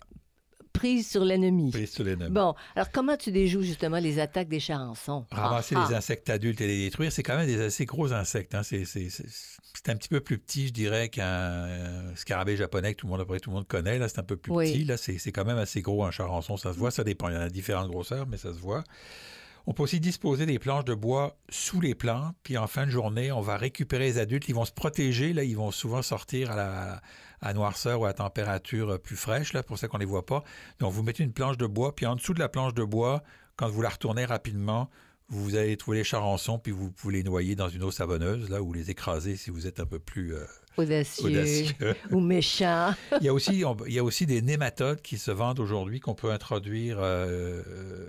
Prise 0.83 1.09
sur 1.09 1.25
l'ennemi. 1.25 1.71
Prise 1.71 1.93
sur. 1.93 2.05
Bon, 2.29 2.55
alors 2.75 2.91
comment 2.91 3.17
tu 3.17 3.31
déjoues 3.31 3.63
justement 3.63 4.01
les 4.01 4.19
attaques 4.19 4.49
des 4.49 4.59
charançons? 4.59 5.27
Ramasser 5.31 5.77
Ah, 5.79 5.87
les 5.89 5.95
ah. 5.95 5.99
insectes 5.99 6.29
adultes 6.29 6.61
et 6.61 6.67
les 6.67 6.85
détruire, 6.87 7.13
c'est 7.13 7.23
quand 7.23 7.37
même 7.37 7.47
des 7.47 7.61
assez 7.61 7.85
gros 7.85 8.13
insectes. 8.13 8.53
hein. 8.57 8.65
C'est, 8.65 8.83
un 9.87 9.95
petit 9.97 10.09
peu 10.09 10.19
plus 10.19 10.39
petit, 10.39 10.67
je 10.67 10.73
dirais, 10.73 11.09
qu'un 11.09 11.23
euh, 11.25 12.15
scarabée 12.17 12.57
japonais 12.57 12.95
que 12.95 12.99
tout 13.01 13.07
le 13.07 13.13
monde, 13.13 13.21
après, 13.21 13.39
tout 13.39 13.51
le 13.51 13.55
monde 13.55 13.69
connaît. 13.69 14.01
Là, 14.01 14.09
c'est 14.09 14.19
un 14.19 14.25
peu 14.25 14.37
plus 14.37 14.51
Oui. 14.51 14.73
petit. 14.73 14.85
Là, 14.85 14.97
c'est, 14.97 15.19
c'est 15.19 15.31
quand 15.31 15.45
même 15.45 15.59
assez 15.59 15.83
gros 15.83 16.05
un 16.05 16.11
charançon. 16.11 16.57
Ça 16.57 16.73
se 16.73 16.79
voit, 16.81 16.91
ça 16.91 17.05
dépend. 17.05 17.29
Il 17.29 17.35
y 17.35 17.39
en 17.39 17.43
a 17.43 17.49
différentes 17.49 17.89
grosseurs, 17.89 18.27
mais 18.27 18.37
ça 18.37 18.53
se 18.53 18.59
voit. 18.59 18.83
On 19.67 19.75
peut 19.75 19.85
aussi 19.85 20.01
disposer 20.01 20.45
des 20.45 20.59
planches 20.59 20.85
de 20.85 20.95
bois 20.95 21.37
sous 21.49 21.81
les 21.81 21.95
plantes, 21.95 22.35
puis 22.43 22.59
en 22.59 22.67
fin 22.67 22.85
de 22.85 22.91
journée, 22.91 23.31
on 23.31 23.41
va 23.41 23.57
récupérer 23.57 24.05
les 24.05 24.19
adultes. 24.19 24.49
Ils 24.49 24.55
vont 24.55 24.65
se 24.65 24.73
protéger. 24.73 25.33
Là, 25.33 25.45
ils 25.45 25.57
vont 25.57 25.71
souvent 25.71 26.03
sortir 26.03 26.51
à 26.51 27.01
la 27.41 27.55
noirceur 27.55 28.01
ou 28.01 28.07
à 28.07 28.13
température 28.13 29.01
plus 29.01 29.17
fraîche, 29.17 29.53
là, 29.53 29.63
pour 29.63 29.79
ça 29.79 29.87
qu'on 29.87 29.99
ne 29.99 30.03
les 30.03 30.09
voit 30.09 30.27
pas. 30.27 30.43
Donc, 30.81 30.93
vous 30.93 31.03
mettez 31.03 31.23
une 31.23 31.33
planche 31.33 31.59
de 31.59 31.67
bois, 31.67 31.95
puis 31.95 32.07
en 32.07 32.17
dessous 32.17 32.35
de 32.35 32.41
la 32.41 32.49
planche 32.49 32.75
de 32.75 32.85
bois, 32.85 33.23
quand 33.57 33.69
vous 33.69 33.83
la 33.83 33.91
retournez 33.91 34.25
rapidement, 34.25 34.91
vous 35.29 35.57
allez 35.57 35.77
trouver 35.77 35.99
les 35.99 36.05
charançons, 36.05 36.59
puis 36.59 36.73
vous 36.73 36.91
pouvez 36.91 37.15
les 37.19 37.23
noyer 37.23 37.55
dans 37.55 37.69
une 37.69 37.83
eau 37.83 37.91
savonneuse, 37.91 38.51
là, 38.51 38.63
ou 38.63 38.73
les 38.73 38.91
écraser 38.91 39.37
si 39.37 39.51
vous 39.51 39.67
êtes 39.67 39.81
un 39.81 39.87
peu 39.87 39.99
plus 39.99 40.35
euh, 40.35 40.45
Audacieux, 40.77 41.27
audacieux. 41.27 41.75
ou 42.11 42.21
méchant. 42.21 42.95
il, 43.21 43.27
y 43.27 43.29
a 43.29 43.33
aussi, 43.35 43.65
on- 43.65 43.77
il 43.87 43.93
y 43.93 43.99
a 43.99 44.05
aussi 44.05 44.27
des 44.27 44.43
nématodes 44.43 45.03
qui 45.03 45.19
se 45.19 45.31
vendent 45.31 45.61
aujourd'hui, 45.61 46.01
qu'on 46.01 46.15
peut 46.15 46.31
introduire, 46.33 46.99
euh, 47.01 47.63
euh, 47.67 48.07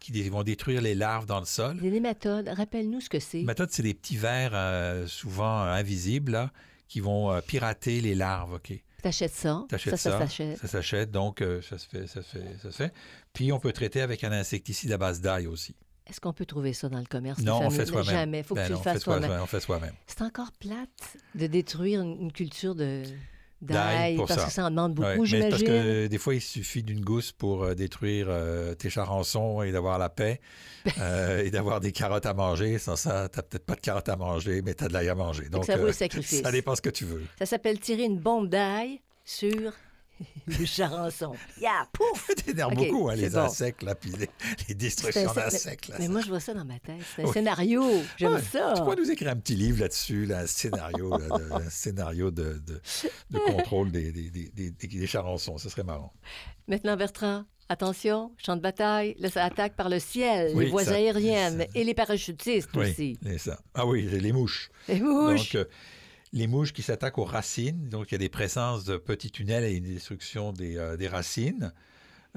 qui 0.00 0.28
vont 0.28 0.42
détruire 0.42 0.80
les 0.82 0.94
larves 0.94 1.26
dans 1.26 1.40
le 1.40 1.46
sol. 1.46 1.78
Les 1.80 1.90
nématodes, 1.90 2.48
rappelle-nous 2.48 3.00
ce 3.00 3.08
que 3.08 3.20
c'est. 3.20 3.38
Les 3.38 3.42
nématodes, 3.42 3.70
c'est 3.70 3.82
des 3.82 3.94
petits 3.94 4.16
vers 4.16 4.50
euh, 4.54 5.06
souvent 5.06 5.60
invisibles, 5.62 6.32
là, 6.32 6.52
qui 6.88 7.00
vont 7.00 7.40
pirater 7.46 8.00
les 8.00 8.14
larves, 8.14 8.54
OK? 8.54 8.72
T'achètes 9.02 9.34
ça. 9.34 9.64
T'achètes 9.68 9.96
ça, 9.96 10.10
ça, 10.10 10.10
ça 10.10 10.18
s'achète. 10.26 10.58
ça 10.58 10.66
s'achète, 10.68 11.10
donc 11.12 11.40
euh, 11.40 11.62
ça 11.62 11.78
se 11.78 11.86
fait, 11.86 12.06
ça 12.08 12.22
se 12.22 12.28
fait, 12.38 12.44
ça 12.60 12.72
se 12.72 12.76
fait. 12.76 12.92
Puis 13.32 13.52
on 13.52 13.60
peut 13.60 13.72
traiter 13.72 14.00
avec 14.00 14.24
un 14.24 14.32
insecticide 14.32 14.90
à 14.90 14.98
base 14.98 15.20
d'ail 15.20 15.46
aussi. 15.46 15.76
Est-ce 16.08 16.20
qu'on 16.20 16.32
peut 16.32 16.46
trouver 16.46 16.72
ça 16.72 16.88
dans 16.88 16.98
le 17.00 17.04
commerce? 17.06 17.40
Non, 17.40 17.60
on 17.62 17.70
fait 17.70 17.86
soi-même. 17.86 18.10
Jamais. 18.10 18.38
Il 18.38 18.44
faut 18.44 18.54
que 18.54 18.60
Ben 18.60 18.66
tu 18.66 18.72
non, 18.72 18.78
le 18.78 18.84
fasses 18.84 19.02
soi- 19.02 19.18
toi-même. 19.18 19.40
On 19.42 19.46
fait 19.46 19.60
soi-même. 19.60 19.94
C'est 20.06 20.22
encore 20.22 20.52
plate 20.52 21.16
de 21.34 21.46
détruire 21.46 22.00
une, 22.02 22.20
une 22.22 22.32
culture 22.32 22.74
de 22.74 23.02
D'ail 23.62 24.18
parce 24.18 24.34
ça. 24.34 24.44
que 24.44 24.52
ça 24.52 24.66
en 24.66 24.70
demande 24.70 24.92
beaucoup, 24.94 25.08
Ouais, 25.08 25.16
mais 25.16 25.48
parce 25.48 25.62
j'imagine. 25.62 25.66
que 25.66 26.06
des 26.08 26.18
fois, 26.18 26.34
il 26.34 26.42
suffit 26.42 26.82
d'une 26.82 27.00
gousse 27.02 27.32
pour 27.32 27.64
euh, 27.64 27.74
détruire 27.74 28.26
euh, 28.28 28.74
tes 28.74 28.90
charançons 28.90 29.62
et 29.62 29.72
d'avoir 29.72 29.98
la 29.98 30.10
paix 30.10 30.40
euh, 31.00 31.42
et 31.42 31.50
d'avoir 31.50 31.80
des 31.80 31.90
carottes 31.90 32.26
à 32.26 32.34
manger. 32.34 32.78
Sans 32.78 32.96
ça, 32.96 33.28
t'as 33.30 33.42
peut-être 33.42 33.64
pas 33.64 33.74
de 33.74 33.80
carottes 33.80 34.10
à 34.10 34.16
manger, 34.16 34.60
mais 34.62 34.74
t'as 34.74 34.88
de 34.88 34.92
l'ail 34.92 35.08
à 35.08 35.14
manger. 35.14 35.48
Donc, 35.48 35.64
ça 35.64 35.78
vaut 35.78 35.86
le 35.86 35.92
sacrifice. 35.92 36.42
ça 36.42 36.52
dépend 36.52 36.76
ce 36.76 36.82
que 36.82 36.90
tu 36.90 37.06
veux. 37.06 37.24
Ça 37.38 37.46
s'appelle 37.46 37.80
tirer 37.80 38.04
une 38.04 38.18
bombe 38.18 38.48
d'ail 38.50 39.00
sur 39.24 39.72
le 40.46 40.64
charançon. 40.64 41.34
Ya, 41.60 41.86
pouf! 41.92 42.30
T'énerves 42.44 42.72
Ok, 42.72 42.78
beaucoup, 42.78 43.08
hein, 43.08 43.14
les 43.16 43.30
bon. 43.30 43.38
insectes, 43.40 43.82
là, 43.82 43.94
puis 43.94 44.10
les, 44.12 44.28
les 44.68 44.74
destructions 44.74 45.32
d'insectes. 45.32 45.90
Mais 45.98 46.06
ça- 46.06 46.12
moi, 46.12 46.20
je 46.22 46.28
vois 46.28 46.40
ça 46.40 46.54
dans 46.54 46.64
ma 46.64 46.78
tête. 46.78 46.96
C'est 47.14 47.22
un 47.22 47.26
Oui. 47.26 47.32
scénario. 47.32 47.82
J'aime 48.16 48.32
Ouais, 48.34 48.42
ça. 48.42 48.72
Tu 48.76 48.82
pourrais 48.82 48.96
nous 48.96 49.10
écrire 49.10 49.30
un 49.30 49.36
petit 49.36 49.56
livre 49.56 49.80
là-dessus, 49.80 50.26
là, 50.26 50.40
un 50.40 50.46
scénario, 50.46 51.10
là, 51.18 51.38
de, 51.38 51.52
un 51.52 51.70
scénario 51.70 52.30
de, 52.30 52.60
de- 52.66 52.80
de 53.30 53.38
contrôle 53.38 53.90
des, 53.90 54.12
des, 54.12 54.30
des, 54.30 54.50
des- 54.70 54.70
des 54.70 55.06
charançons. 55.06 55.58
Ce 55.58 55.68
serait 55.68 55.84
marrant. 55.84 56.12
Maintenant, 56.68 56.96
Bertrand, 56.96 57.44
attention, 57.68 58.32
champ 58.38 58.56
de 58.56 58.60
bataille. 58.62 59.14
Là, 59.18 59.28
ça 59.30 59.44
attaque 59.44 59.74
par 59.76 59.88
le 59.88 59.98
ciel, 59.98 60.52
Oui, 60.54 60.64
les 60.66 60.70
voies 60.70 60.84
ça- 60.84 60.94
aériennes 60.94 61.66
et 61.74 61.84
les 61.84 61.94
parachutistes 61.94 62.70
Oui, 62.74 62.90
aussi. 62.90 63.18
les- 63.22 63.38
ça. 63.38 63.60
Ah 63.74 63.84
oui, 63.86 64.02
les 64.02 64.32
mouches. 64.32 64.70
Les 64.88 65.00
mouches. 65.00 65.52
Donc, 65.54 65.62
euh, 65.66 65.68
les 66.36 66.46
mouches 66.46 66.72
qui 66.72 66.82
s'attaquent 66.82 67.18
aux 67.18 67.24
racines, 67.24 67.88
donc 67.88 68.10
il 68.10 68.14
y 68.14 68.16
a 68.16 68.18
des 68.18 68.28
présences 68.28 68.84
de 68.84 68.96
petits 68.96 69.30
tunnels 69.30 69.64
et 69.64 69.72
une 69.74 69.84
destruction 69.84 70.52
des, 70.52 70.76
euh, 70.76 70.96
des 70.96 71.08
racines. 71.08 71.72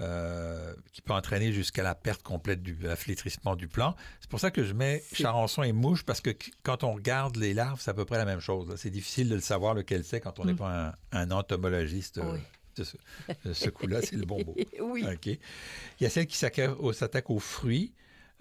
euh, 0.02 0.74
qui 0.94 1.02
peut 1.02 1.12
entraîner 1.12 1.52
jusqu'à 1.52 1.84
la 1.84 1.94
perte 1.94 2.24
complète 2.24 2.62
du 2.64 2.88
afflétrissement 2.88 3.58
du 3.58 3.68
plant. 3.68 3.98
C'est 4.22 4.30
pour 4.30 4.40
ça 4.40 4.50
que 4.50 4.64
je 4.64 4.72
mets 4.74 5.04
charançon 5.12 5.62
et 5.62 5.74
mouche, 5.74 6.06
parce 6.06 6.22
que 6.22 6.30
qu- 6.30 6.52
quand 6.64 6.86
on 6.86 6.94
regarde 6.94 7.36
les 7.36 7.54
larves, 7.54 7.82
c'est 7.82 7.92
à 7.92 7.94
peu 7.94 8.06
près 8.06 8.18
la 8.18 8.24
même 8.24 8.40
chose. 8.40 8.74
C'est 8.78 8.92
difficile 8.92 9.28
de 9.28 9.36
le 9.36 9.42
savoir 9.42 9.74
lequel 9.74 10.06
c'est 10.06 10.22
quand 10.22 10.40
on 10.40 10.46
n'est 10.46 10.54
Mm. 10.54 10.58
pas 10.58 10.96
un, 11.12 11.20
un 11.24 11.32
entomologiste. 11.32 12.20
euh, 12.20 12.32
Oui. 12.34 12.40
de 12.78 12.84
ce, 12.86 12.96
de 13.44 13.52
ce 13.52 13.70
coup-là, 13.70 14.02
c'est 14.02 14.16
le 14.16 14.26
bon 14.26 14.38
mot. 14.46 14.56
oui. 14.82 15.04
OK. 15.06 15.26
Il 15.26 15.38
y 16.00 16.06
a 16.06 16.10
celles 16.10 16.28
qui 16.28 16.38
s'attaquent 16.38 17.30
aux 17.30 17.40
fruits, 17.40 17.92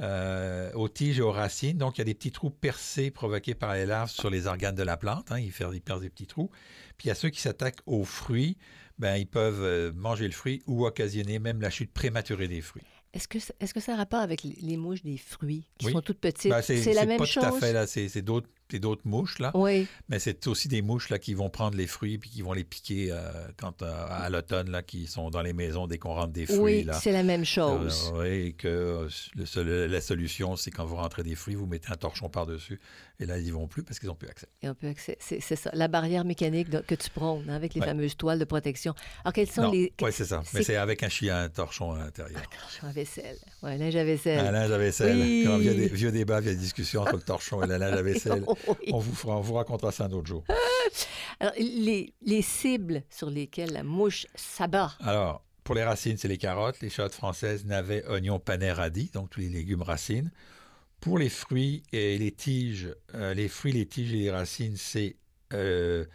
euh, 0.01 0.71
aux 0.75 0.89
tiges 0.89 1.19
et 1.19 1.23
aux 1.23 1.33
racines. 1.33 1.77
Donc, 1.79 1.99
il 1.99 2.01
y 2.01 2.03
a 2.03 2.05
des 2.05 2.15
petits 2.15 2.31
trous 2.33 2.51
percés 2.51 3.11
provoqués 3.11 3.55
par 3.55 3.75
les 3.75 3.87
larves 3.87 4.11
sur 4.11 4.31
les 4.31 4.47
organes 4.47 4.75
de 4.75 4.83
la 4.83 4.97
plante. 4.97 5.31
Hein, 5.33 5.41
ils, 5.41 5.51
font- 5.53 5.73
ils 5.73 5.81
percent 5.81 6.01
des 6.01 6.11
petits 6.11 6.27
trous. 6.27 6.51
Puis, 6.97 7.07
il 7.07 7.09
y 7.09 7.11
a 7.11 7.15
ceux 7.15 7.31
qui 7.31 7.41
s'attaquent 7.41 7.81
aux 7.87 8.05
fruits. 8.05 8.57
Ben, 8.99 9.17
ils 9.17 9.27
peuvent 9.27 9.63
euh, 9.63 9.93
manger 9.95 10.27
le 10.27 10.33
fruit 10.33 10.63
ou 10.67 10.85
occasionner 10.87 11.39
même 11.39 11.61
la 11.61 11.71
chute 11.71 11.93
prématurée 11.93 12.49
des 12.49 12.61
fruits. 12.61 12.83
Est-ce 13.15 13.27
que, 13.29 13.39
ça- 13.39 13.55
est-ce 13.61 13.73
que 13.73 13.81
ça 13.81 13.95
a 13.95 13.97
rapport 13.97 14.21
avec 14.21 14.43
les- 14.43 14.77
mouches 14.77 15.03
des 15.03 15.17
fruits 15.17 15.69
qui 15.79 15.87
Oui. 15.87 15.93
sont 15.93 16.01
toutes 16.03 16.19
petites? 16.21 16.51
Ben, 16.51 16.63
c'est 16.63 16.93
la 16.93 17.07
même 17.07 17.19
pas 17.19 17.25
chose? 17.25 17.43
tout 17.45 17.49
à 17.55 17.59
fait 17.59 17.73
là. 17.73 17.87
C'est 17.87 18.23
d'autres, 18.23 18.49
c'est 18.71 18.79
d'autres 18.79 19.03
mouches 19.05 19.39
là. 19.39 19.51
Oui. 19.55 19.87
Mais 20.09 20.19
c'est 20.19 20.47
aussi 20.47 20.69
des 20.69 20.83
mouches 20.83 21.09
là 21.09 21.19
qui 21.19 21.35
vont 21.35 21.49
prendre 21.51 21.77
les 21.77 21.87
fruits 21.87 22.19
puis 22.19 22.31
qui 22.31 22.43
vont 22.43 22.53
les 22.53 22.65
piquer 22.65 23.09
euh, 23.11 23.19
quand, 23.57 23.83
euh, 23.83 24.07
à 24.11 24.29
l'automne 24.31 24.71
là, 24.71 24.83
qui 24.83 25.07
sont 25.07 25.31
dans 25.31 25.43
les 25.43 25.53
maisons 25.53 25.87
dès 25.87 25.99
qu'on 25.99 26.15
rentre 26.15 26.33
des 26.33 26.47
fruits 26.47 26.59
Oui, 26.59 26.83
là. 26.85 26.93
c'est 26.95 27.13
la 27.13 27.23
même 27.23 27.45
chose. 27.45 28.13
Euh, 28.15 28.21
oui, 28.23 28.47
et 28.49 28.53
que 28.53 28.69
euh, 28.69 29.09
le 29.63 29.87
la 29.87 30.01
solution, 30.01 30.57
c'est 30.57 30.71
quand 30.71 30.85
vous 30.85 30.97
rentrez 30.97 31.23
des 31.23 31.35
fruits, 31.35 31.55
vous 31.55 31.67
mettez 31.67 31.91
un 31.91 31.97
torchon 31.97 32.29
par-dessus, 32.29 32.81
et 33.21 33.27
là, 33.27 33.39
ils 33.39 33.45
n'y 33.45 33.51
vont 33.51 33.67
plus 33.69 33.83
parce 33.83 33.99
qu'ils 33.99 34.09
n'ont 34.09 34.15
plus 34.15 34.29
accès. 34.29 34.47
Et 34.63 34.69
on 34.69 34.75
peut 34.75 34.87
accé- 34.89 35.17
c'est, 35.19 35.41
ça, 35.41 35.71
la 35.73 35.89
barrière 35.89 36.25
mécanique 36.25 36.69
que 36.87 36.95
tu 36.95 37.11
prônes 37.11 37.49
hein, 37.49 37.55
avec 37.55 37.75
les 37.75 37.81
Ouais. 37.81 37.87
fameuses 37.87 38.17
toiles 38.17 38.39
de 38.39 38.45
protection. 38.45 38.95
Alors, 39.25 39.33
quels 39.33 39.49
sont 39.51 39.63
Non, 39.63 39.73
les... 39.73 39.93
oui, 40.03 40.11
c'est 40.13 40.25
ça. 40.27 40.43
Mais 40.55 40.63
c'est- 40.63 40.77
avec 40.77 41.03
un 41.03 41.09
chien, 41.09 41.43
un 41.45 41.49
torchon 41.49 41.93
à 41.93 41.99
l'intérieur. 42.01 42.43
Torchon 42.51 42.87
à 42.87 42.93
vaisselle. 42.93 43.39
Oui, 43.63 43.77
linge 43.79 43.97
à 43.97 44.05
vaisselle. 44.05 44.39
Un 44.47 44.51
linge 44.53 44.71
à 44.71 44.79
vaisselle. 44.79 45.17
Oui. 45.19 45.45
Quand 45.47 45.57
il 45.59 45.65
y 45.65 45.69
a 45.69 45.75
des 45.75 45.89
vieux 45.89 46.13
débats, 46.13 46.41
discussions 46.41 47.03
entre 47.03 47.17
le 47.17 47.23
torchon 47.23 47.63
et 47.63 47.67
le 47.67 47.77
linge 47.77 47.95
à 47.99 48.03
vaisselle. 48.03 48.45
Oui. 48.67 48.75
On 48.93 48.99
vous, 48.99 49.15
fera, 49.15 49.37
on 49.37 49.41
vous 49.41 49.55
racontera 49.55 49.93
ça 49.93 50.05
un 50.05 50.13
autre 50.13 50.27
jour. 50.27 50.45
Alors, 51.41 51.55
les, 51.59 52.13
les 52.23 52.43
cibles 52.43 53.03
sur 53.11 53.31
lesquelles 53.31 53.73
la 53.73 53.83
mouche 53.83 54.27
s'abat. 54.35 54.93
Alors, 55.01 55.45
pour 55.65 55.75
les 55.75 55.85
racines, 55.85 56.17
c'est 56.17 56.29
les 56.29 56.39
carottes, 56.39 56.81
les 56.81 56.89
carottes 56.89 57.15
françaises, 57.15 57.67
navets, 57.67 58.03
oignons, 58.09 58.39
panais, 58.39 58.73
radis, 58.73 59.11
donc 59.13 59.31
tous 59.31 59.41
les 59.41 59.51
légumes 59.51 59.83
racines. 59.83 60.31
Pour 61.01 61.19
les 61.19 61.29
fruits 61.29 61.83
et 61.93 62.17
les 62.19 62.33
tiges, 62.33 62.95
euh, 63.15 63.35
les 63.35 63.49
fruits, 63.49 63.73
les 63.73 63.87
tiges 63.87 64.13
et 64.15 64.17
les 64.17 64.31
racines, 64.31 64.77
c'est 64.77 65.17
euh, 65.53 66.07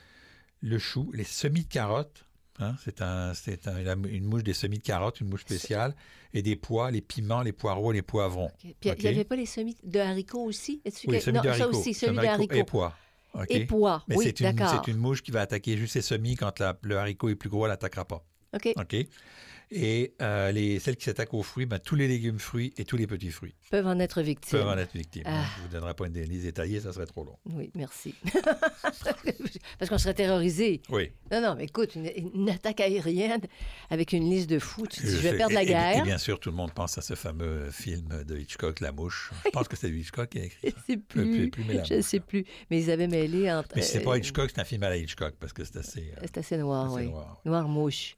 le 0.61 0.79
chou, 0.79 1.11
les 1.13 1.23
semis 1.23 1.65
de 1.65 1.69
carottes. 1.69 2.25
Hein, 2.59 2.75
c'est 2.83 3.01
un, 3.01 3.33
c'est 3.33 3.67
un- 3.67 4.03
une 4.03 4.25
mouche 4.25 4.43
des 4.43 4.53
semis 4.53 4.77
de 4.77 4.83
carottes, 4.83 5.21
une 5.21 5.29
mouche 5.29 5.41
spéciale, 5.41 5.95
et 6.33 6.41
des 6.41 6.55
pois, 6.55 6.91
les 6.91 7.01
piments, 7.01 7.41
les 7.41 7.51
poireaux, 7.51 7.91
les 7.91 8.01
poivrons. 8.01 8.51
Puis, 8.59 8.75
il 8.83 8.93
n'y 8.99 9.07
avait 9.07 9.23
pas 9.23 9.35
les 9.35 9.45
semis 9.45 9.75
de 9.83 9.99
haricots 9.99 10.43
aussi? 10.43 10.81
Oui, 11.07 11.21
semis 11.21 11.37
non, 11.37 11.43
de 11.43 11.53
ça 11.53 11.67
aussi, 11.67 11.93
celui 11.93 12.15
Semis 12.15 12.27
de 12.27 12.31
haricots. 12.31 12.55
Et 12.55 12.63
pois. 12.63 12.95
OK? 13.35 13.45
Et 13.49 13.65
pois. 13.65 14.03
Mais 14.07 14.15
oui, 14.15 14.25
c'est 14.25 14.39
une, 14.41 14.51
d'accord. 14.53 14.83
c'est 14.85 14.91
une 14.91 14.97
mouche 14.97 15.23
qui 15.23 15.31
va 15.31 15.41
attaquer 15.41 15.77
juste 15.77 15.93
ses 15.93 16.01
semis 16.01 16.35
quand 16.35 16.59
la- 16.59 16.77
le 16.81 16.97
haricot 16.97 17.29
est 17.29 17.35
plus 17.35 17.49
gros, 17.49 17.65
elle 17.65 17.71
n'attaquera 17.71 18.05
pas. 18.05 18.23
OK. 18.53 18.73
OK? 18.75 18.95
Et 19.75 20.13
euh, 20.21 20.51
les, 20.51 20.77
celles 20.77 20.97
qui 20.97 21.05
s'attaquent 21.05 21.33
aux 21.33 21.41
fruits, 21.41 21.65
ben, 21.65 21.79
tous 21.79 21.95
les 21.95 22.07
légumes 22.07 22.37
fruits 22.37 22.73
et 22.77 22.85
tous 22.85 22.95
les 22.95 23.07
petits 23.07 23.31
fruits 23.31 23.55
Peuvent 23.71 23.87
en 23.87 23.99
être 23.99 24.21
victimes. 24.21 24.59
peuvent 24.59 24.67
en 24.67 24.77
être 24.77 24.93
victimes. 24.95 25.23
Ah. 25.25 25.45
Je 25.55 25.61
ne 25.61 25.65
vous 25.67 25.73
donnerai 25.73 25.95
pas 25.95 26.05
une 26.05 26.13
liste 26.21 26.43
détaillée, 26.43 26.79
ça 26.79 26.93
serait 26.93 27.07
trop 27.07 27.23
long. 27.23 27.35
Oui, 27.49 27.71
merci. 27.73 28.13
Parce 29.79 29.89
qu'on 29.89 29.97
serait 29.97 30.13
terrorisé. 30.13 30.81
Oui. 30.89 31.11
Non, 31.31 31.41
non, 31.41 31.55
mais 31.55 31.63
écoute, 31.65 31.95
une, 31.95 32.05
une 32.35 32.49
attaque 32.49 32.81
aérienne 32.81 33.41
avec 33.89 34.13
une 34.13 34.29
liste 34.29 34.49
de 34.49 34.59
fous, 34.59 34.85
tu 34.85 35.01
te 35.01 35.05
dis, 35.07 35.11
je 35.13 35.17
vais 35.17 35.37
perdre 35.37 35.53
la 35.55 35.63
Et- 35.63 35.67
guerre. 35.67 35.97
Et, 35.99 36.01
bien 36.03 36.17
sûr, 36.17 36.39
tout 36.39 36.49
le 36.51 36.55
monde 36.55 36.73
pense 36.73 36.97
à 36.97 37.01
ce 37.01 37.15
fameux 37.15 37.71
film 37.71 38.23
de 38.27 38.37
Hitchcock, 38.37 38.79
La 38.79 38.91
Mouche. 38.91 39.31
Je 39.45 39.49
pense 39.49 39.67
que 39.67 39.75
c'est 39.75 39.89
Hitchcock 39.89 40.29
qui 40.29 40.39
a 40.39 40.43
écrit 40.45 40.59
Je 40.63 40.69
ça. 40.69 40.77
sais 40.87 40.97
plus. 40.97 41.51
je 41.57 41.61
mouche. 41.95 42.01
sais 42.01 42.19
plus. 42.19 42.45
Mais 42.69 42.81
ils 42.81 42.91
avaient 42.91 43.07
mêlé 43.07 43.51
entre. 43.51 43.69
Mais 43.75 43.81
c'est 43.81 44.01
pas 44.01 44.11
euh, 44.11 44.17
Hitchcock, 44.19 44.51
c'est 44.53 44.61
un 44.61 44.65
film 44.65 44.83
à 44.83 44.89
la 44.89 44.97
Hitchcock, 44.97 45.33
parce 45.39 45.53
que 45.53 45.63
c'est 45.63 45.77
assez, 45.77 46.11
euh, 46.17 46.21
C'est 46.21 46.37
assez 46.37 46.57
noir, 46.57 46.85
assez 46.93 47.05
oui. 47.05 47.09
noir. 47.11 47.41
Noir 47.45 47.67
mouche. 47.67 48.17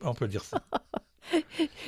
On 0.00 0.14
peut 0.14 0.28
dire 0.28 0.44
ça. 0.44 0.62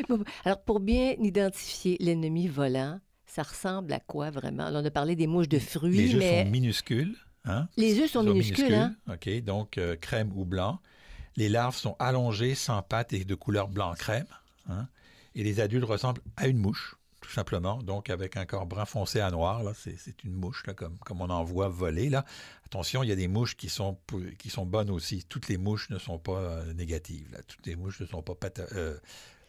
Bon, 0.08 0.24
alors, 0.44 0.60
pour 0.62 0.80
bien 0.80 1.14
identifier 1.20 1.96
l'ennemi 2.00 2.48
volant, 2.48 2.98
ça 3.26 3.42
ressemble 3.44 3.92
à 3.92 4.00
quoi 4.00 4.30
vraiment? 4.30 4.68
Là, 4.68 4.80
on 4.80 4.84
a 4.84 4.90
parlé 4.90 5.14
des 5.14 5.26
mouches 5.28 5.48
de 5.48 5.58
fruits, 5.60 5.96
Les 5.96 6.14
œufs 6.14 6.18
mais 6.18 6.44
sont 6.44 6.50
minuscules. 6.50 7.16
Hein? 7.44 7.68
les 7.76 8.00
œufs 8.00 8.10
sont 8.10 8.22
Ils 8.24 8.30
minuscules, 8.32 8.74
hein? 8.74 8.96
OK, 9.08 9.28
donc 9.42 9.78
euh, 9.78 9.94
crème 9.96 10.32
ou 10.34 10.44
blanc. 10.44 10.80
Les 11.36 11.48
larves 11.48 11.76
sont 11.76 11.94
allongées, 12.00 12.54
sans 12.56 12.82
pattes 12.82 13.12
et 13.12 13.24
de 13.24 13.34
couleur 13.36 13.68
blanc 13.68 13.94
crème. 13.94 14.26
hein? 14.68 14.88
Et 15.36 15.44
les 15.44 15.60
adultes 15.60 15.84
ressemblent 15.84 16.20
à 16.36 16.48
une 16.48 16.58
mouche, 16.58 16.96
tout 17.28 17.34
simplement. 17.34 17.82
Donc, 17.82 18.08
avec 18.08 18.38
un 18.38 18.46
corps 18.46 18.64
brun 18.64 18.86
foncé 18.86 19.20
à 19.20 19.30
noir, 19.30 19.62
là, 19.62 19.72
c'est, 19.74 19.96
c'est 19.98 20.24
une 20.24 20.32
mouche, 20.32 20.66
là, 20.66 20.72
comme, 20.72 20.96
comme 21.00 21.20
on 21.20 21.28
en 21.28 21.44
voit 21.44 21.68
voler, 21.68 22.08
là. 22.08 22.24
Attention, 22.64 23.02
il 23.02 23.10
y 23.10 23.12
a 23.12 23.16
des 23.16 23.28
mouches 23.28 23.54
qui 23.54 23.68
sont, 23.68 23.98
qui 24.38 24.48
sont 24.48 24.64
bonnes 24.64 24.88
aussi. 24.88 25.24
Toutes 25.28 25.48
les 25.48 25.58
mouches 25.58 25.90
ne 25.90 25.98
sont 25.98 26.18
pas 26.18 26.38
euh, 26.38 26.72
négatives, 26.72 27.30
là. 27.30 27.40
Toutes 27.46 27.66
les 27.66 27.76
mouches 27.76 28.00
ne 28.00 28.06
sont 28.06 28.22
pas 28.22 28.32
euh, 28.72 28.96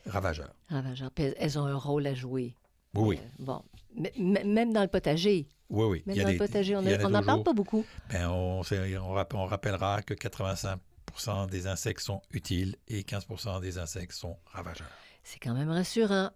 ravageurs. 0.05 0.53
Ravageurs. 0.67 1.09
Puis 1.11 1.33
elles- 1.37 1.57
ont 1.57 1.65
un 1.65 1.75
rôle 1.77 2.05
à 2.05 2.13
jouer. 2.13 2.53
Oui, 2.95 3.07
oui. 3.07 3.17
Euh, 3.17 3.43
bon. 3.45 3.63
M- 3.97 4.51
même 4.53 4.73
dans 4.73 4.81
le 4.81 4.87
potager. 4.89 5.47
Oui, 5.69 5.85
oui. 5.85 6.03
Même 6.05 6.17
dans 6.17 6.25
des- 6.25 6.31
le 6.33 6.37
potager, 6.37 6.75
on 6.75 6.81
n'en 6.81 7.23
parle 7.23 7.43
pas 7.43 7.53
beaucoup. 7.53 7.85
Ben, 8.09 8.27
on, 8.29 8.61
on 8.61 9.45
rappellera 9.45 10.01
que 10.01 10.13
85% 10.13 11.47
des 11.49 11.65
insectes 11.67 12.01
sont 12.01 12.21
utiles 12.31 12.75
et 12.89 13.03
15% 13.03 13.61
des 13.61 13.77
insectes 13.77 14.11
sont 14.13 14.37
ravageurs. 14.47 14.89
C'est 15.23 15.39
quand 15.39 15.53
même 15.53 15.69
rassurant. 15.69 16.31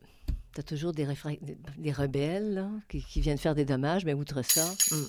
Tu 0.53 0.59
as 0.59 0.63
toujours 0.63 0.91
des, 0.93 1.03
réfra- 1.05 1.39
des- 1.77 1.91
rebelles 1.91 2.63
qui 2.87 3.21
viennent 3.21 3.39
faire 3.39 3.55
des 3.55 3.65
dommages, 3.65 4.05
mais 4.05 4.13
outre 4.13 4.43
ça. 4.43 4.65
hum. 4.91 5.07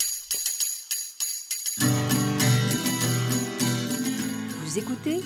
Vous 4.65 4.79
écoutez 4.79 5.21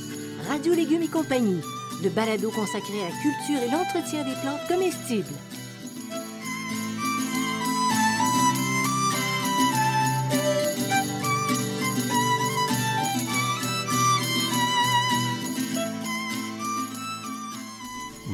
Radio 0.49 0.75
Légumes 0.75 1.03
et 1.03 1.09
compagnie, 1.09 1.61
le 2.03 2.11
balado 2.11 2.51
consacré 2.51 3.01
à 3.01 3.05
la 3.05 3.15
culture 3.23 3.63
et 3.63 3.71
l'entretien 3.71 4.25
des 4.25 4.35
plantes 4.41 4.67
comestibles. 4.67 5.35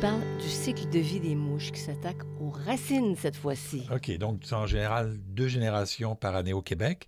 Parles 0.00 0.38
du 0.38 0.48
cycle 0.48 0.88
de 0.88 0.98
vie 0.98 1.20
des 1.20 1.34
mouches 1.34 1.72
qui 1.72 1.80
s'attaquent 1.80 2.24
aux 2.40 2.48
racines 2.48 3.16
cette 3.16 3.36
fois-ci. 3.36 3.86
OK, 3.94 4.10
donc 4.16 4.40
c'est 4.44 4.54
en 4.54 4.66
général 4.66 5.18
deux 5.18 5.48
générations 5.48 6.16
par 6.16 6.36
année 6.36 6.54
au 6.54 6.62
Québec. 6.62 7.06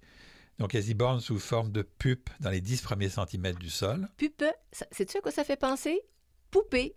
Donc 0.59 0.75
elles 0.75 0.91
y 0.91 0.95
bornent 0.95 1.21
sous 1.21 1.39
forme 1.39 1.73
de 1.73 1.81
pupe 1.81 2.29
dans 2.41 2.51
les 2.51 2.61
10 2.61 2.83
premiers 2.83 3.09
centimètres 3.09 3.59
du 3.59 3.71
sol. 3.71 4.11
Pupe, 4.19 4.45
sais-tu 4.91 5.17
à 5.17 5.21
quoi 5.23 5.33
ça 5.33 5.43
fait 5.43 5.57
penser? 5.57 6.03
Poupée. 6.51 6.95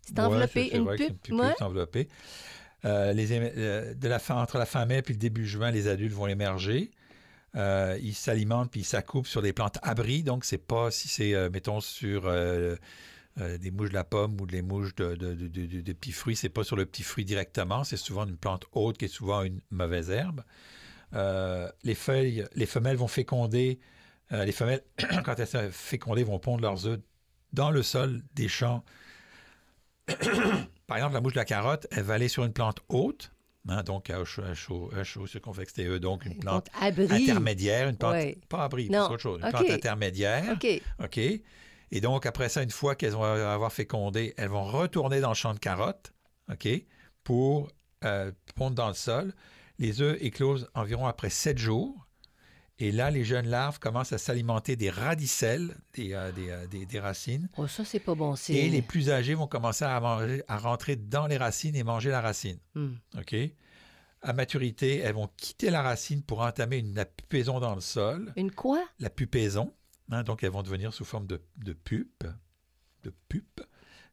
C'est 0.00 0.18
enveloppé, 0.18 0.74
une 0.74 0.86
que 0.86 0.96
c'est 0.96 1.12
pupe. 1.12 1.34
Ouais. 1.34 1.50
pupe 1.50 1.62
enveloppée. 1.62 2.08
Euh, 2.86 3.12
les 3.12 3.32
euh, 3.32 3.92
de 3.92 4.08
la 4.08 4.18
fin, 4.18 4.40
entre 4.40 4.56
la 4.56 4.66
fin 4.66 4.86
mai 4.86 5.02
et 5.06 5.12
le 5.12 5.18
début 5.18 5.46
juin, 5.46 5.70
les 5.70 5.88
adultes 5.88 6.14
vont 6.14 6.26
émerger. 6.26 6.90
Euh, 7.54 7.98
ils 8.00 8.14
s'alimentent 8.14 8.70
puis 8.70 8.80
ils 8.80 8.84
s'accoupent 8.84 9.26
sur 9.26 9.42
des 9.42 9.52
plantes 9.52 9.78
abris. 9.82 10.22
Donc, 10.22 10.46
c'est 10.46 10.56
pas 10.56 10.90
si 10.90 11.08
c'est, 11.08 11.34
euh, 11.34 11.50
mettons, 11.50 11.80
sur 11.80 12.30
euh, 13.40 13.58
des 13.58 13.70
mouches 13.70 13.90
de 13.90 13.94
la 13.94 14.04
pomme 14.04 14.40
ou 14.40 14.46
des 14.46 14.62
mouches 14.62 14.94
de, 14.96 15.14
de, 15.14 15.34
de- 15.34 15.48
de- 15.48 15.66
de- 15.66 15.80
de 15.80 15.92
petits 15.92 16.12
fruits, 16.12 16.36
c'est 16.36 16.48
pas 16.48 16.64
sur 16.64 16.76
le 16.76 16.86
petit 16.86 17.02
fruit 17.02 17.24
directement. 17.24 17.84
C'est 17.84 17.96
souvent 17.96 18.26
une 18.26 18.36
plante 18.36 18.64
haute 18.72 18.98
qui 18.98 19.04
est 19.06 19.08
souvent 19.08 19.42
une 19.42 19.60
mauvaise 19.70 20.10
herbe. 20.10 20.42
Euh, 21.14 21.70
les 21.84 21.94
feuilles, 21.94 22.44
les 22.54 22.66
femelles 22.66 22.96
vont 22.96 23.08
féconder. 23.08 23.78
euh, 24.32 24.44
les 24.44 24.52
femelles, 24.52 24.82
quand 25.24 25.38
elles 25.38 25.46
sont 25.46 25.68
fécondées, 25.70 26.24
vont 26.24 26.38
pondre 26.38 26.62
leurs 26.62 26.86
œufs 26.86 27.00
dans 27.52 27.70
le 27.70 27.82
sol 27.82 28.22
des 28.34 28.48
champs 28.48 28.84
par 30.86 30.96
exemple, 30.96 31.14
la 31.14 31.20
mouche 31.20 31.34
de 31.34 31.38
la 31.38 31.44
carotte, 31.44 31.86
elle 31.90 32.02
va 32.04 32.14
aller 32.14 32.28
sur 32.28 32.44
une 32.44 32.52
plante 32.52 32.80
haute, 32.88 33.30
hein, 33.68 33.82
donc 33.82 34.08
à 34.10 34.24
chaud, 34.24 34.90
circonflexe 35.26 35.74
TE, 35.74 35.98
donc 35.98 36.24
une 36.24 36.38
plante 36.38 36.66
Donc, 36.66 37.12
intermédiaire, 37.12 37.88
une 37.88 37.96
plante, 37.96 38.14
pas 38.48 38.64
abri, 38.64 38.88
c'est 39.08 39.12
autre 39.12 39.18
chose, 39.22 39.40
une 39.42 39.50
plante 39.50 39.62
intermédiaire, 39.74 40.52
OK. 40.54 40.82
OK? 41.04 41.20
Et 41.90 42.00
donc, 42.00 42.26
après 42.26 42.48
ça, 42.48 42.62
une 42.62 42.70
fois 42.70 42.94
qu'elles 42.94 43.12
vont 43.12 43.22
avoir 43.24 43.72
fécondé, 43.72 44.34
elles 44.36 44.48
vont 44.50 44.64
retourner 44.64 45.20
dans 45.20 45.30
le 45.30 45.34
champ 45.34 45.54
de 45.54 45.58
carottes, 45.58 46.12
OK? 46.52 46.68
Pour 47.24 47.70
euh, 48.04 48.30
pondre 48.54 48.74
dans 48.76 48.88
le 48.88 48.94
sol. 48.94 49.34
Les 49.78 50.00
œufs 50.02 50.16
éclosent 50.20 50.68
environ 50.74 51.06
après 51.06 51.30
sept 51.30 51.58
jours. 51.58 52.06
Et 52.80 52.92
là, 52.92 53.10
les 53.10 53.24
jeunes 53.24 53.48
larves 53.48 53.80
commencent 53.80 54.12
à 54.12 54.18
s'alimenter 54.18 54.76
des 54.76 54.90
radicelles, 54.90 55.74
des, 55.94 56.12
euh, 56.12 56.30
des, 56.30 56.50
euh, 56.50 56.66
des- 56.68 56.86
des 56.86 57.00
racines. 57.00 57.48
Oh, 57.56 57.66
ça, 57.66 57.84
c'est 57.84 57.98
pas 57.98 58.14
bon 58.14 58.36
signe. 58.36 58.54
Et 58.56 58.68
les 58.68 58.82
plus 58.82 59.10
âgés 59.10 59.34
vont 59.34 59.48
commencer 59.48 59.84
à, 59.84 59.98
manger, 59.98 60.44
à 60.46 60.58
rentrer 60.58 60.94
dans 60.94 61.26
les 61.26 61.36
racines 61.38 61.74
et 61.74 61.82
manger 61.82 62.10
la 62.10 62.20
racine. 62.20 62.58
Hmm. 62.76 62.92
OK? 63.18 63.34
À 64.22 64.32
maturité, 64.32 64.98
elles 64.98 65.14
vont 65.14 65.28
quitter 65.36 65.70
la 65.70 65.82
racine 65.82 66.22
pour 66.22 66.40
entamer 66.40 66.78
une, 66.78 66.94
la 66.94 67.04
pupaison 67.04 67.58
dans 67.60 67.74
le 67.74 67.80
sol. 67.80 68.32
Une 68.36 68.50
quoi? 68.52 68.84
La 69.00 69.10
pupaison. 69.10 69.72
Hein, 70.10 70.22
donc, 70.22 70.42
elles 70.42 70.50
vont 70.50 70.62
devenir 70.62 70.92
sous 70.92 71.04
forme 71.04 71.26
de, 71.26 71.40
de 71.56 71.72
pupe. 71.72 72.24
De 73.02 73.12
pupe. 73.28 73.60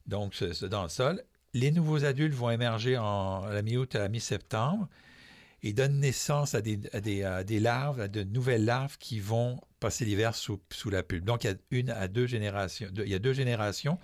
Donc, 0.06 0.42
dans 0.64 0.82
le 0.82 0.88
sol. 0.88 1.22
Les 1.54 1.70
nouveaux 1.70 2.04
adultes 2.04 2.34
vont 2.34 2.50
émerger 2.50 2.98
en, 2.98 3.42
à 3.44 3.52
la 3.52 3.62
mi-août 3.62 3.94
à 3.94 4.00
la 4.00 4.08
mi-septembre 4.08 4.88
et 5.62 5.72
donnent 5.72 6.00
naissance 6.00 6.54
à 6.54 6.60
des, 6.60 7.60
larves, 7.60 8.00
à 8.00 8.08
de 8.08 8.22
nouvelles 8.22 8.64
larves 8.64 8.98
qui 8.98 9.20
vont 9.20 9.60
passer 9.80 10.04
l'hiver 10.04 10.34
sous, 10.34 10.60
la 10.90 11.02
pulpe. 11.02 11.24
Donc, 11.24 11.44
il 11.44 11.48
y 11.48 11.50
a 11.50 11.56
une 11.70 11.90
à 11.90 12.08
deux 12.08 12.26
générations. 12.26 12.88
il 12.94 13.08
y 13.08 13.14
a 13.14 13.18
deux 13.18 13.32
générations. 13.32 13.98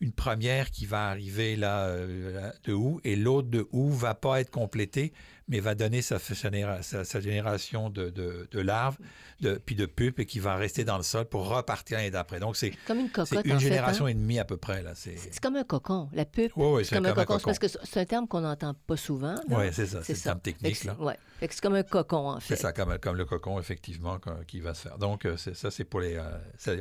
Une 0.00 0.12
première 0.12 0.70
qui 0.70 0.84
va 0.84 1.08
arriver 1.08 1.56
là, 1.56 1.86
euh, 1.86 2.50
de 2.64 2.74
août 2.74 3.00
et 3.04 3.16
l'autre 3.16 3.48
de 3.48 3.66
août 3.70 3.90
va 3.92 4.14
pas 4.14 4.40
être 4.40 4.50
complétée, 4.50 5.14
mais 5.48 5.60
va 5.60 5.74
donner 5.74 6.02
sa, 6.02 6.18
sa 6.18 6.34
généra- 6.34 6.82
sa- 6.82 7.04
sa 7.04 7.20
génération 7.20 7.88
de, 7.90 8.10
de- 8.10 8.48
de 8.50 8.60
larves, 8.60 8.96
de, 9.40 9.54
puis 9.64 9.74
de 9.76 9.86
pulpes 9.86 10.18
et 10.20 10.26
qui 10.26 10.38
va 10.40 10.56
rester 10.56 10.84
dans 10.84 10.96
le 10.96 11.02
sol 11.02 11.24
pour 11.26 11.48
repartir 11.48 11.98
l'année 11.98 12.10
d'après. 12.10 12.40
Donc, 12.40 12.56
c'est 12.56 12.72
Comme 12.86 12.98
une 13.00 13.10
cocotte, 13.10 13.44
une 13.44 13.52
en 13.52 13.58
fait. 13.58 13.64
génération 13.64 14.06
hein? 14.06 14.08
et 14.08 14.14
demie 14.14 14.38
à 14.38 14.44
peu 14.44 14.56
près. 14.56 14.82
là. 14.82 14.92
C'est 14.94 15.16
comme 15.40 15.56
un 15.56 15.64
cocon. 15.64 16.08
La 16.12 16.24
pupe, 16.24 16.52
Oui, 16.56 16.66
oui, 16.78 16.84
c'est 16.84 16.96
comme 16.96 17.06
un 17.06 17.12
cocon. 17.12 17.38
C'est 17.38 17.44
parce 17.44 17.58
que 17.58 17.66
c'est 17.68 18.00
un 18.00 18.04
terme 18.06 18.26
qu'on 18.26 18.40
n'entend 18.40 18.74
pas 18.74 18.96
souvent. 18.96 19.34
là. 19.48 19.58
Ouais, 19.58 19.72
c'est 19.72 19.86
ça, 19.86 20.02
c'est 20.02 20.14
le 20.14 20.18
terme 20.20 20.40
technique. 20.40 20.76
c'est- 20.76 20.88
là. 20.88 20.96
ouais. 20.98 21.18
Comme 21.62 21.74
un 21.74 21.82
cocon, 21.82 22.30
en 22.30 22.40
fait. 22.40 22.56
C'est 22.56 22.62
ça, 22.62 22.72
comme, 22.72 22.98
comme 22.98 23.16
le 23.16 23.24
cocon, 23.24 23.60
effectivement, 23.60 24.18
qui 24.46 24.60
va 24.60 24.74
se 24.74 24.82
faire. 24.88 24.98
Donc, 24.98 25.26
euh, 25.26 25.36
ça, 25.36 25.70
c'est 25.70 25.84
pour 25.84 26.00
les, 26.00 26.16
euh, 26.16 26.22
c'est- 26.58 26.80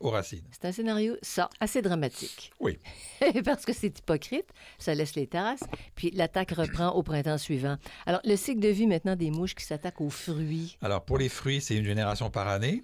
aux 0.00 0.10
racines. 0.10 0.44
C'est 0.52 0.64
un 0.66 0.72
scénario, 0.72 1.16
ça, 1.20 1.50
assez 1.60 1.82
dramatique. 1.82 2.52
Oui. 2.60 2.78
Parce 3.44 3.64
que 3.64 3.72
c'est 3.72 3.98
hypocrite, 3.98 4.46
ça 4.78 4.94
laisse 4.94 5.14
les 5.14 5.26
traces, 5.26 5.64
puis 5.94 6.10
l'attaque 6.12 6.52
reprend 6.52 6.90
au 6.90 7.02
printemps 7.02 7.38
suivant. 7.38 7.76
Alors, 8.06 8.20
le 8.24 8.36
cycle 8.36 8.60
de 8.60 8.68
vie 8.68 8.86
maintenant 8.86 9.16
des 9.16 9.30
mouches 9.30 9.54
qui 9.54 9.64
s'attaquent 9.64 10.00
aux 10.00 10.10
fruits. 10.10 10.76
Alors, 10.82 11.04
pour 11.04 11.18
les 11.18 11.28
fruits, 11.28 11.60
c'est 11.60 11.76
une 11.76 11.84
génération 11.84 12.30
par 12.30 12.48
année. 12.48 12.82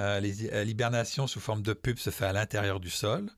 Euh, 0.00 0.20
euh, 0.52 0.64
L'hibernation 0.64 1.26
sous 1.26 1.40
forme 1.40 1.62
de 1.62 1.72
pupe 1.72 1.98
se 2.00 2.10
fait 2.10 2.24
à 2.26 2.32
l'intérieur 2.32 2.80
du 2.80 2.90
sol. 2.90 3.30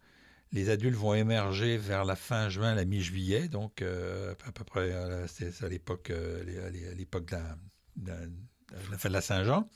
Les 0.53 0.71
adultes 0.71 0.97
vont 0.97 1.13
émerger 1.15 1.77
vers 1.77 2.05
la 2.05 2.17
fin 2.17 2.49
juin, 2.49 2.75
la 2.75 2.85
mi-juillet, 2.85 3.49
donc 3.49 3.83
euh, 3.83 4.33
à 4.47 4.53
peu 4.53 4.65
près 4.65 4.93
euh, 4.93 5.27
c'est 5.27 5.63
à 5.65 5.69
l'époque 5.69 6.11
de 6.11 6.45
la, 6.63 6.71
de 6.71 8.11
la- 8.11 8.27
de 8.27 8.91
la 8.91 8.99
fin 8.99 9.09
de 9.09 9.13
la 9.15 9.21
Saint-Jean. 9.21 9.69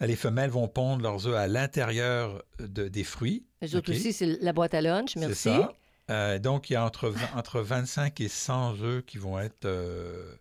Les 0.00 0.16
femelles 0.16 0.50
vont 0.50 0.66
pondre 0.68 1.02
leurs 1.02 1.28
œufs 1.28 1.36
à 1.36 1.46
l'intérieur 1.46 2.42
de- 2.58 2.88
des 2.88 3.04
fruits. 3.04 3.46
Les 3.60 3.74
autres 3.76 3.92
aussi, 3.92 4.12
c'est 4.12 4.26
la 4.42 4.52
boîte 4.52 4.74
à 4.74 4.80
lunch, 4.80 5.10
C'est 5.14 5.20
merci. 5.20 5.34
ça. 5.44 5.72
Euh, 6.10 6.38
donc, 6.38 6.68
il 6.70 6.74
y 6.74 6.76
a 6.76 6.84
entre, 6.84 7.08
20 7.08 7.34
entre 7.36 7.60
25 7.60 8.20
et 8.20 8.28
100 8.28 8.80
œufs 8.82 9.04
qui 9.04 9.18
vont 9.18 9.38
être 9.38 9.64
euh, 9.66 10.34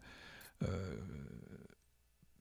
euh, 0.63 0.95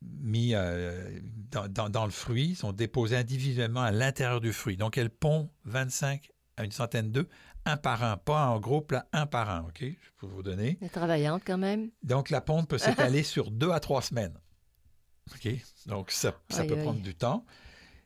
mis 0.03 0.53
dans, 0.53 1.69
dans- 1.69 1.89
dans 1.91 2.05
le 2.07 2.11
fruit, 2.11 2.55
sont 2.55 2.73
déposés 2.73 3.17
individuellement 3.17 3.83
à 3.83 3.91
l'intérieur 3.91 4.41
du 4.41 4.53
fruit. 4.53 4.77
Donc, 4.77 4.97
elles 4.97 5.11
pondent 5.11 5.51
25 5.65 6.31
à 6.57 6.65
une 6.65 6.73
centaine 6.73 7.13
d'œufs, 7.13 7.27
un 7.67 7.77
par 7.77 8.03
un, 8.03 8.17
pas 8.17 8.47
en 8.47 8.59
groupe, 8.59 8.93
là, 8.93 9.07
un 9.13 9.27
par 9.27 9.51
un, 9.51 9.61
OK? 9.65 9.81
Je 9.83 10.11
peux 10.19 10.27
vous 10.27 10.43
donner. 10.43 10.79
Elle 10.81 10.87
est 10.87 10.91
travaillante 10.91 11.43
quand 11.47 11.59
même. 11.59 11.91
Donc, 12.03 12.31
la 12.31 12.41
ponte 12.41 12.69
peut 12.69 12.79
s'étaler 12.79 13.23
sur 13.25 13.51
deux 13.51 13.71
à 13.71 13.81
trois 13.81 14.01
semaines. 14.03 14.39
OK? 15.35 15.49
Donc, 15.87 16.11
ça, 16.11 16.35
ça 16.49 16.63
Aïe, 16.63 16.67
peut 16.67 16.77
aïe. 16.77 16.83
prendre 16.83 17.01
du 17.03 17.15
temps. 17.15 17.45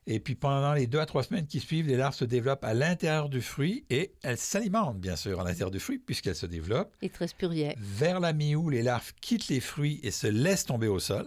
Et 0.06 0.20
puis, 0.20 0.34
pendant 0.34 0.74
les 0.74 0.86
deux 0.86 0.98
à 1.00 1.06
trois 1.06 1.22
semaines 1.22 1.46
qui 1.46 1.60
suivent, 1.60 1.86
les 1.86 1.96
larves 1.96 2.14
se 2.14 2.26
développent 2.26 2.64
à 2.64 2.74
l'intérieur 2.74 3.30
du 3.30 3.40
fruit 3.40 3.86
et 3.88 4.12
elles 4.22 4.36
s'alimentent, 4.36 4.98
bien 5.00 5.16
sûr, 5.16 5.40
à 5.40 5.44
l'intérieur 5.44 5.70
du 5.70 5.80
fruit, 5.80 5.98
puisqu'elles 5.98 6.36
se 6.36 6.44
développent. 6.44 6.94
Reste 7.18 7.36
plus 7.38 7.46
rien. 7.46 7.72
Vers 7.78 8.20
la 8.20 8.34
mi-août, 8.34 8.68
les 8.70 8.82
larves 8.82 9.12
quittent 9.22 9.48
les 9.48 9.60
fruits 9.60 10.00
et 10.02 10.10
se 10.10 10.26
laissent 10.26 10.66
tomber 10.66 10.88
au 10.88 10.98
sol. 10.98 11.26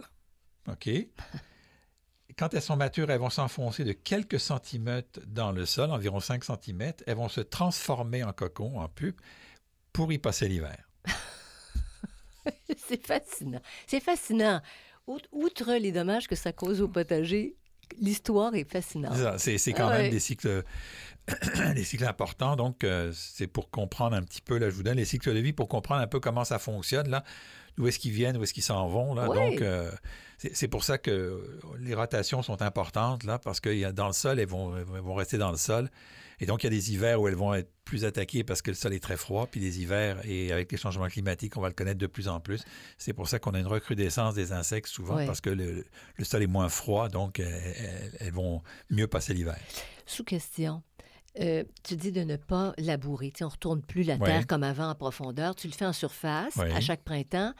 OK? 0.68 0.88
Quand 2.38 2.54
elles 2.54 2.62
sont 2.62 2.76
matures, 2.76 3.10
elles 3.10 3.18
vont 3.18 3.30
s'enfoncer 3.30 3.82
de 3.82 3.90
quelques 3.92 4.38
centimètres 4.38 5.18
dans 5.26 5.50
le 5.50 5.66
sol, 5.66 5.90
environ 5.90 6.20
5 6.20 6.44
centimètres. 6.44 7.02
Elles 7.08 7.16
vont 7.16 7.28
se 7.28 7.40
transformer 7.40 8.22
en 8.22 8.32
cocon, 8.32 8.78
en 8.78 8.88
pupe, 8.88 9.20
pour 9.92 10.12
y 10.12 10.18
passer 10.18 10.46
l'hiver. 10.46 10.88
C'est 12.76 13.04
fascinant. 13.04 13.60
C'est 13.86 14.00
fascinant. 14.00 14.60
Out- 15.06 15.26
Outre 15.32 15.74
les 15.74 15.90
dommages 15.92 16.28
que 16.28 16.36
ça 16.36 16.52
cause 16.52 16.80
au 16.80 16.88
potager, 16.88 17.56
l'histoire 18.00 18.54
est 18.54 18.70
fascinante. 18.70 19.14
C'est 19.38 19.58
C'est 19.58 19.72
quand 19.72 19.88
Ah 19.88 19.92
même 19.94 20.02
ouais. 20.02 20.10
des 20.10 20.20
cycles, 20.20 20.62
des 21.74 21.84
cycles 21.84 22.04
importants. 22.04 22.56
Donc, 22.56 22.84
euh, 22.84 23.12
c'est 23.14 23.46
pour 23.46 23.70
comprendre 23.70 24.16
un 24.16 24.22
petit 24.22 24.40
peu, 24.40 24.58
là, 24.58 24.70
je 24.70 24.74
vous 24.74 24.82
donne 24.82 24.96
les 24.96 25.04
cycles 25.04 25.34
de 25.34 25.38
vie 25.40 25.52
pour 25.52 25.68
comprendre 25.68 26.00
un 26.02 26.06
peu 26.06 26.20
comment 26.20 26.44
ça 26.44 26.58
fonctionne, 26.58 27.08
là, 27.08 27.24
d'où 27.76 27.86
est-ce 27.86 27.98
qu'ils 27.98 28.12
viennent, 28.12 28.36
où 28.36 28.42
est-ce 28.42 28.54
qu'ils 28.54 28.62
s'en 28.62 28.88
vont. 28.88 29.14
Là. 29.14 29.26
Donc, 29.26 29.60
euh, 29.62 29.90
c'est 30.38 30.54
c'est 30.54 30.68
pour 30.68 30.84
ça 30.84 30.98
que 30.98 31.60
les 31.80 31.94
rotations 31.94 32.42
sont 32.42 32.62
importantes, 32.62 33.24
là, 33.24 33.38
parce 33.38 33.60
que 33.60 33.90
dans 33.90 34.06
le 34.06 34.12
sol, 34.12 34.38
elles 34.38 34.48
vont, 34.48 34.76
elles 34.76 34.84
vont 34.84 35.14
rester 35.14 35.38
dans 35.38 35.50
le 35.50 35.56
sol. 35.56 35.90
Et 36.40 36.46
donc, 36.46 36.62
il 36.62 36.66
y 36.66 36.68
a 36.68 36.70
des 36.70 36.92
hivers 36.92 37.20
où 37.20 37.28
elles 37.28 37.34
vont 37.34 37.52
être 37.54 37.70
plus 37.84 38.04
attaquées 38.04 38.44
parce 38.44 38.62
que 38.62 38.70
le 38.70 38.76
sol 38.76 38.92
est 38.94 39.02
très 39.02 39.16
froid, 39.16 39.46
puis 39.50 39.60
les 39.60 39.80
hivers, 39.80 40.20
et 40.24 40.52
avec 40.52 40.70
les 40.70 40.78
changements 40.78 41.08
climatiques, 41.08 41.56
on 41.56 41.60
va 41.60 41.68
le 41.68 41.74
connaître 41.74 41.98
de 41.98 42.06
plus 42.06 42.28
en 42.28 42.38
plus. 42.40 42.62
C'est 42.98 43.12
pour 43.12 43.28
ça 43.28 43.38
qu'on 43.38 43.52
a 43.54 43.58
une 43.60 43.66
recrudescence 43.66 44.34
des 44.34 44.52
insectes 44.52 44.88
souvent, 44.88 45.16
Ouais. 45.16 45.26
parce 45.26 45.40
que 45.40 45.50
le, 45.50 45.84
le 46.16 46.24
sol 46.24 46.42
est 46.42 46.46
moins 46.46 46.68
froid, 46.68 47.08
donc 47.08 47.40
euh, 47.40 47.44
elles, 47.76 48.16
elles 48.20 48.32
vont 48.32 48.62
mieux 48.90 49.06
passer 49.06 49.34
l'hiver. 49.34 49.56
Sous 50.06 50.24
question. 50.24 50.82
Euh, 51.40 51.62
tu 51.84 51.94
dis 51.96 52.10
de 52.12 52.22
ne 52.22 52.36
pas 52.36 52.72
labourer. 52.78 53.30
Tu 53.30 53.38
sais, 53.38 53.44
on 53.44 53.48
ne 53.48 53.52
retourne 53.52 53.82
plus 53.82 54.02
la 54.02 54.18
terre 54.18 54.46
comme 54.46 54.64
avant 54.64 54.88
en 54.88 54.94
profondeur. 54.94 55.54
Tu 55.54 55.68
le 55.68 55.72
fais 55.72 55.84
en 55.86 55.92
surface 55.92 56.58
à 56.58 56.80
chaque 56.80 57.04
printemps. 57.04 57.52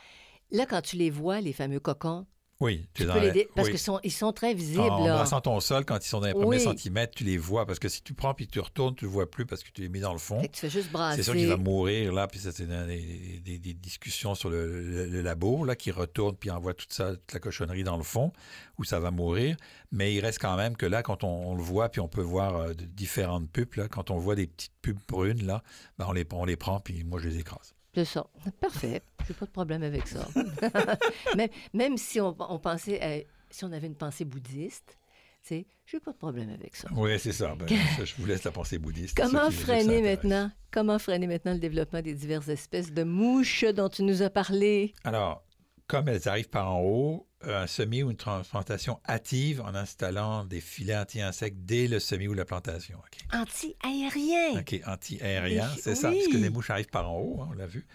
Là, 0.50 0.66
quand 0.66 0.80
tu 0.82 0.96
les 0.96 1.10
vois, 1.10 1.40
les 1.40 1.52
fameux 1.52 1.78
cocons, 1.78 2.26
Oui, 2.60 2.88
tu 2.92 3.04
es 3.04 3.06
peux 3.06 3.30
les 3.32 3.48
parce 3.54 3.68
oui. 3.68 3.72
qu'ils 3.74 3.80
sont, 3.80 4.00
ils 4.02 4.10
sont 4.10 4.32
très 4.32 4.52
visibles. 4.52 4.80
En 4.80 4.98
embrassant 4.98 5.40
ton 5.40 5.60
sol, 5.60 5.84
quand 5.84 6.04
ils 6.04 6.08
sont 6.08 6.18
dans 6.18 6.26
les 6.26 6.32
premiers 6.32 6.58
centimètres, 6.58 7.14
tu 7.14 7.22
les 7.22 7.38
vois. 7.38 7.64
Parce 7.66 7.78
que 7.78 7.88
si 7.88 8.02
tu 8.02 8.14
prends 8.14 8.34
puis 8.34 8.48
tu 8.48 8.58
retournes, 8.58 8.96
tu 8.96 9.04
le 9.04 9.10
vois 9.12 9.30
plus 9.30 9.46
parce 9.46 9.62
que 9.62 9.70
tu 9.70 9.80
les 9.82 9.88
mets 9.88 10.00
dans 10.00 10.12
le 10.12 10.18
fond. 10.18 10.40
Fait 10.40 10.48
que 10.48 10.54
tu 10.54 10.60
fais 10.62 10.70
juste 10.70 10.90
brasser. 10.90 11.18
C'est 11.18 11.22
sûr 11.22 11.34
qu'il 11.34 11.46
va 11.46 11.56
mourir 11.56 12.12
là, 12.12 12.26
puis 12.26 12.40
ça 12.40 12.50
c'est 12.50 12.66
des, 12.66 13.40
des- 13.44 13.58
des 13.60 13.74
discussions 13.74 14.34
sur 14.34 14.50
le, 14.50 14.82
le- 14.82 15.06
le 15.06 15.22
labo 15.22 15.64
là 15.64 15.76
qui 15.76 15.92
retourne 15.92 16.34
puis 16.34 16.50
envoie 16.50 16.74
toute 16.74 16.92
ça, 16.92 17.12
toute 17.14 17.32
la 17.32 17.38
cochonnerie 17.38 17.84
dans 17.84 17.96
le 17.96 18.02
fond 18.02 18.32
où 18.76 18.82
ça 18.82 18.98
va 18.98 19.12
mourir. 19.12 19.56
Mais 19.92 20.12
il 20.12 20.20
reste 20.20 20.40
quand 20.40 20.56
même 20.56 20.76
que 20.76 20.86
là, 20.86 21.04
quand 21.04 21.22
on, 21.22 21.28
on 21.52 21.54
le 21.54 21.62
voit 21.62 21.90
puis 21.90 22.00
on 22.00 22.08
peut 22.08 22.22
voir 22.22 22.56
euh, 22.56 22.72
différentes 22.74 23.48
pupes 23.52 23.76
là, 23.76 23.86
quand 23.86 24.10
on 24.10 24.18
voit 24.18 24.34
des 24.34 24.48
petites 24.48 24.72
pupes 24.82 24.98
brunes 25.06 25.46
là, 25.46 25.62
ben, 25.96 26.06
on 26.08 26.12
les 26.12 26.26
on 26.32 26.44
les 26.44 26.56
prend 26.56 26.80
puis 26.80 27.04
moi 27.04 27.20
je 27.20 27.28
les 27.28 27.38
écrase. 27.38 27.72
C'est 27.98 28.04
ça. 28.04 28.26
Parfait. 28.60 29.02
J'ai 29.26 29.34
pas 29.34 29.46
de 29.46 29.50
problème 29.50 29.82
avec 29.82 30.06
ça. 30.06 30.26
même, 31.36 31.48
même 31.74 31.96
si 31.96 32.20
on, 32.20 32.36
on 32.38 32.58
pensait, 32.60 33.00
à- 33.02 33.24
si 33.50 33.64
on 33.64 33.72
avait 33.72 33.88
une 33.88 33.96
pensée 33.96 34.24
bouddhiste, 34.24 34.96
tu 35.42 35.48
sais, 35.48 35.66
j'ai 35.84 35.98
pas 35.98 36.12
de 36.12 36.16
problème 36.16 36.50
avec 36.50 36.76
ça. 36.76 36.88
Oui, 36.94 37.18
c'est 37.18 37.32
ça. 37.32 37.56
Ben, 37.56 37.66
ça, 37.68 38.04
Je 38.04 38.14
vous 38.18 38.26
laisse 38.26 38.44
la 38.44 38.52
pensée 38.52 38.78
bouddhiste. 38.78 39.16
Comment 39.20 39.50
freiner 39.50 40.00
maintenant? 40.00 40.50
Comment 40.70 40.98
freiner 41.00 41.26
maintenant 41.26 41.54
le 41.54 41.58
développement 41.58 42.02
des 42.02 42.14
diverses 42.14 42.48
espèces 42.48 42.92
de 42.92 43.02
mouches 43.02 43.64
dont 43.64 43.88
tu 43.88 44.04
nous 44.04 44.22
as 44.22 44.30
parlé? 44.30 44.92
Alors, 45.02 45.42
comme 45.88 46.08
elles 46.08 46.28
arrivent 46.28 46.48
par 46.50 46.70
en 46.70 46.80
haut, 46.82 47.26
un 47.42 47.66
semis 47.66 48.02
ou 48.02 48.10
une 48.10 48.16
transplantation 48.16 49.00
hâtive 49.08 49.60
en 49.62 49.74
installant 49.74 50.44
des 50.44 50.60
filets 50.60 50.96
anti-insectes 50.96 51.56
dès 51.60 51.88
le 51.88 51.98
semis 51.98 52.28
ou 52.28 52.34
la 52.34 52.44
plantation. 52.44 52.98
Anti-aérien. 53.32 54.60
OK, 54.60 54.80
anti-aérien, 54.86 55.68
Oui. 55.74 55.80
c'est 55.82 55.94
ça, 55.94 56.10
parce 56.10 56.28
que 56.28 56.36
les 56.36 56.50
mouches 56.50 56.70
arrivent 56.70 56.88
par 56.90 57.10
en 57.10 57.18
haut, 57.18 57.40
hein, 57.42 57.48
on 57.50 57.54
l'a 57.54 57.66
vu. 57.66 57.86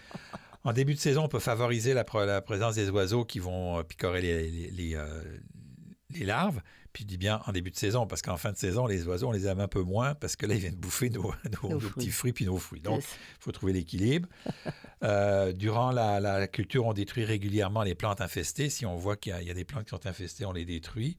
En 0.64 0.72
début 0.74 0.94
de 0.94 1.00
saison, 1.00 1.26
on 1.26 1.28
peut 1.28 1.40
favoriser 1.40 1.94
la, 1.94 2.04
pr- 2.04 2.26
la 2.26 2.42
présence 2.42 2.76
des 2.76 2.90
oiseaux 2.90 3.26
qui 3.26 3.40
vont 3.40 3.80
euh, 3.80 3.84
picorer 3.84 4.22
les, 4.22 4.50
les- 4.50 4.72
les, 4.72 4.96
euh, 4.96 5.22
les 6.12 6.26
larves. 6.26 6.62
Puis 6.94 7.04
je 7.04 7.08
dis 7.08 7.18
bien 7.18 7.42
en 7.48 7.52
début 7.52 7.72
de 7.72 7.76
saison, 7.76 8.06
parce 8.06 8.22
qu'en 8.22 8.38
fin 8.38 8.52
de 8.52 8.58
saison, 8.58 8.86
les 8.86 9.08
oiseaux, 9.08 9.28
on 9.30 9.32
les 9.32 9.48
aime 9.48 9.60
un 9.60 9.68
peu 9.68 9.82
moins, 9.82 10.14
parce 10.14 10.36
que 10.36 10.46
là, 10.46 10.54
ils 10.54 10.60
viennent 10.62 10.76
bouffer 10.76 11.10
nos, 11.10 11.34
nos- 11.64 11.70
nos 11.70 11.80
fruits. 11.80 11.92
petits 11.96 12.12
fruits 12.12 12.34
puis 12.34 12.46
nos 12.46 12.58
fruits. 12.58 12.82
Donc, 12.82 13.02
il 13.02 13.44
faut 13.44 13.52
trouver 13.52 13.74
l'équilibre. 13.74 14.30
Euh, 15.04 15.52
durant 15.52 15.92
la, 15.92 16.22
la 16.22 16.48
culture, 16.48 16.86
on 16.86 16.94
détruit 16.94 17.26
régulièrement 17.26 17.84
les 17.84 17.94
plantes 17.94 18.22
infestées. 18.22 18.70
Si 18.70 18.86
on 18.86 18.96
voit 18.96 19.18
qu'il 19.18 19.32
y, 19.32 19.36
a- 19.36 19.42
il 19.42 19.48
y 19.50 19.52
a 19.52 19.54
des 19.54 19.66
plantes 19.66 19.84
qui 19.84 19.90
sont 19.90 20.06
infestées, 20.08 20.46
on 20.46 20.54
les 20.54 20.64
détruit. 20.64 21.18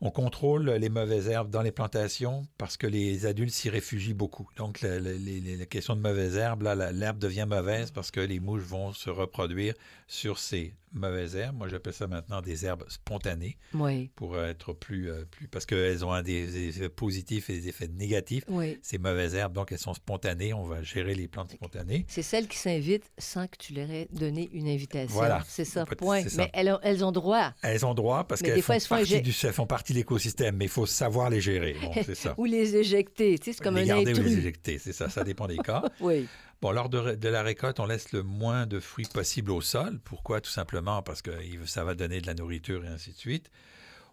On 0.00 0.12
contrôle 0.12 0.70
les 0.70 0.88
mauvaises 0.90 1.26
herbes 1.26 1.50
dans 1.50 1.62
les 1.62 1.72
plantations 1.72 2.46
parce 2.56 2.76
que 2.76 2.86
les 2.86 3.26
adultes 3.26 3.52
s'y 3.52 3.68
réfugient 3.68 4.14
beaucoup. 4.14 4.48
Donc, 4.56 4.80
la, 4.82 5.00
la- 5.00 5.66
question 5.66 5.96
de 5.96 6.00
mauvaises 6.02 6.36
herbes, 6.36 6.62
là, 6.62 6.92
l'herbe 6.92 7.18
devient 7.18 7.46
mauvaise 7.48 7.90
parce 7.90 8.12
que 8.12 8.20
les 8.20 8.38
mouches 8.38 8.62
vont 8.62 8.92
se 8.92 9.10
reproduire 9.10 9.74
sur 10.06 10.38
ces 10.38 10.74
mauvaises 10.96 11.36
herbes. 11.36 11.56
Moi, 11.56 11.68
j'appelle 11.68 11.92
ça 11.92 12.06
maintenant 12.06 12.40
des 12.40 12.64
herbes 12.66 12.84
spontanées 12.88 13.56
Oui, 13.74 14.10
pour 14.16 14.38
être 14.40 14.72
plus... 14.72 15.10
euh, 15.10 15.24
plus 15.30 15.48
parce 15.48 15.66
qu'elles 15.66 16.04
ont 16.04 16.20
des, 16.22 16.68
effets 16.68 16.88
positifs 16.88 17.50
et 17.50 17.54
des 17.60 17.68
effets 17.68 17.88
négatifs. 17.88 18.44
oui. 18.48 18.78
Ces 18.82 18.98
mauvaises 18.98 19.34
herbes, 19.34 19.52
donc, 19.52 19.72
elles 19.72 19.78
sont 19.78 19.94
spontanées. 19.94 20.52
On 20.54 20.64
va 20.64 20.82
gérer 20.82 21.14
les 21.14 21.28
plantes 21.28 21.52
spontanées. 21.52 22.04
C'est 22.08 22.22
celles 22.22 22.48
qui 22.48 22.58
s'invitent 22.58 23.10
sans 23.18 23.46
que 23.46 23.56
tu 23.58 23.74
leur 23.74 23.90
aies 23.90 24.08
donné 24.12 24.48
une 24.52 24.68
invitation. 24.68 25.14
Voilà. 25.14 25.42
C'est 25.46 25.64
ça, 25.64 25.84
point. 25.86 26.22
ça. 26.28 26.42
Mais 26.42 26.50
elles 26.52 26.70
ont, 26.72 26.78
elles 26.82 27.04
ont 27.04 27.12
droit. 27.12 27.52
Elles 27.62 27.84
ont 27.86 27.94
droit 27.94 28.24
parce 28.24 28.42
qu'elles 28.42 28.62
font, 28.62 28.78
font 28.78 28.96
partie 28.96 29.20
du- 29.22 29.34
elles 29.42 29.52
font 29.52 29.66
partie 29.66 29.92
de 29.92 29.98
l'écosystème, 29.98 30.56
mais 30.56 30.66
il 30.66 30.70
faut 30.70 30.86
savoir 30.86 31.30
les 31.30 31.40
gérer. 31.40 31.76
Bon, 31.80 31.92
c'est 32.04 32.14
ça. 32.14 32.34
Ou 32.38 32.44
les 32.44 32.76
éjecter. 32.76 33.38
Tu 33.38 33.46
sais, 33.46 33.52
c'est 33.56 33.62
comme 33.62 33.76
les 33.76 33.82
un 33.90 33.96
garder 33.96 34.14
ou 34.18 34.22
les 34.22 34.38
éjecter, 34.38 34.78
c'est 34.78 34.92
ça, 34.92 35.08
ça 35.08 35.24
dépend 35.24 35.46
des 35.46 35.58
cas. 35.58 35.82
Oui. 36.00 36.26
Bon, 36.62 36.72
lors 36.72 36.88
de, 36.88 37.28
la 37.28 37.42
récolte, 37.42 37.80
on 37.80 37.86
laisse 37.86 38.12
le 38.12 38.22
moins 38.22 38.66
de 38.66 38.80
fruits 38.80 39.06
possible 39.12 39.50
au 39.50 39.60
sol. 39.60 40.00
Pourquoi? 40.04 40.40
Tout 40.40 40.50
simplement 40.50 41.02
parce 41.02 41.20
que 41.20 41.30
ça 41.66 41.84
va 41.84 41.94
donner 41.94 42.20
de 42.20 42.26
la 42.26 42.34
nourriture 42.34 42.84
et 42.84 42.88
ainsi 42.88 43.12
de 43.12 43.16
suite. 43.18 43.50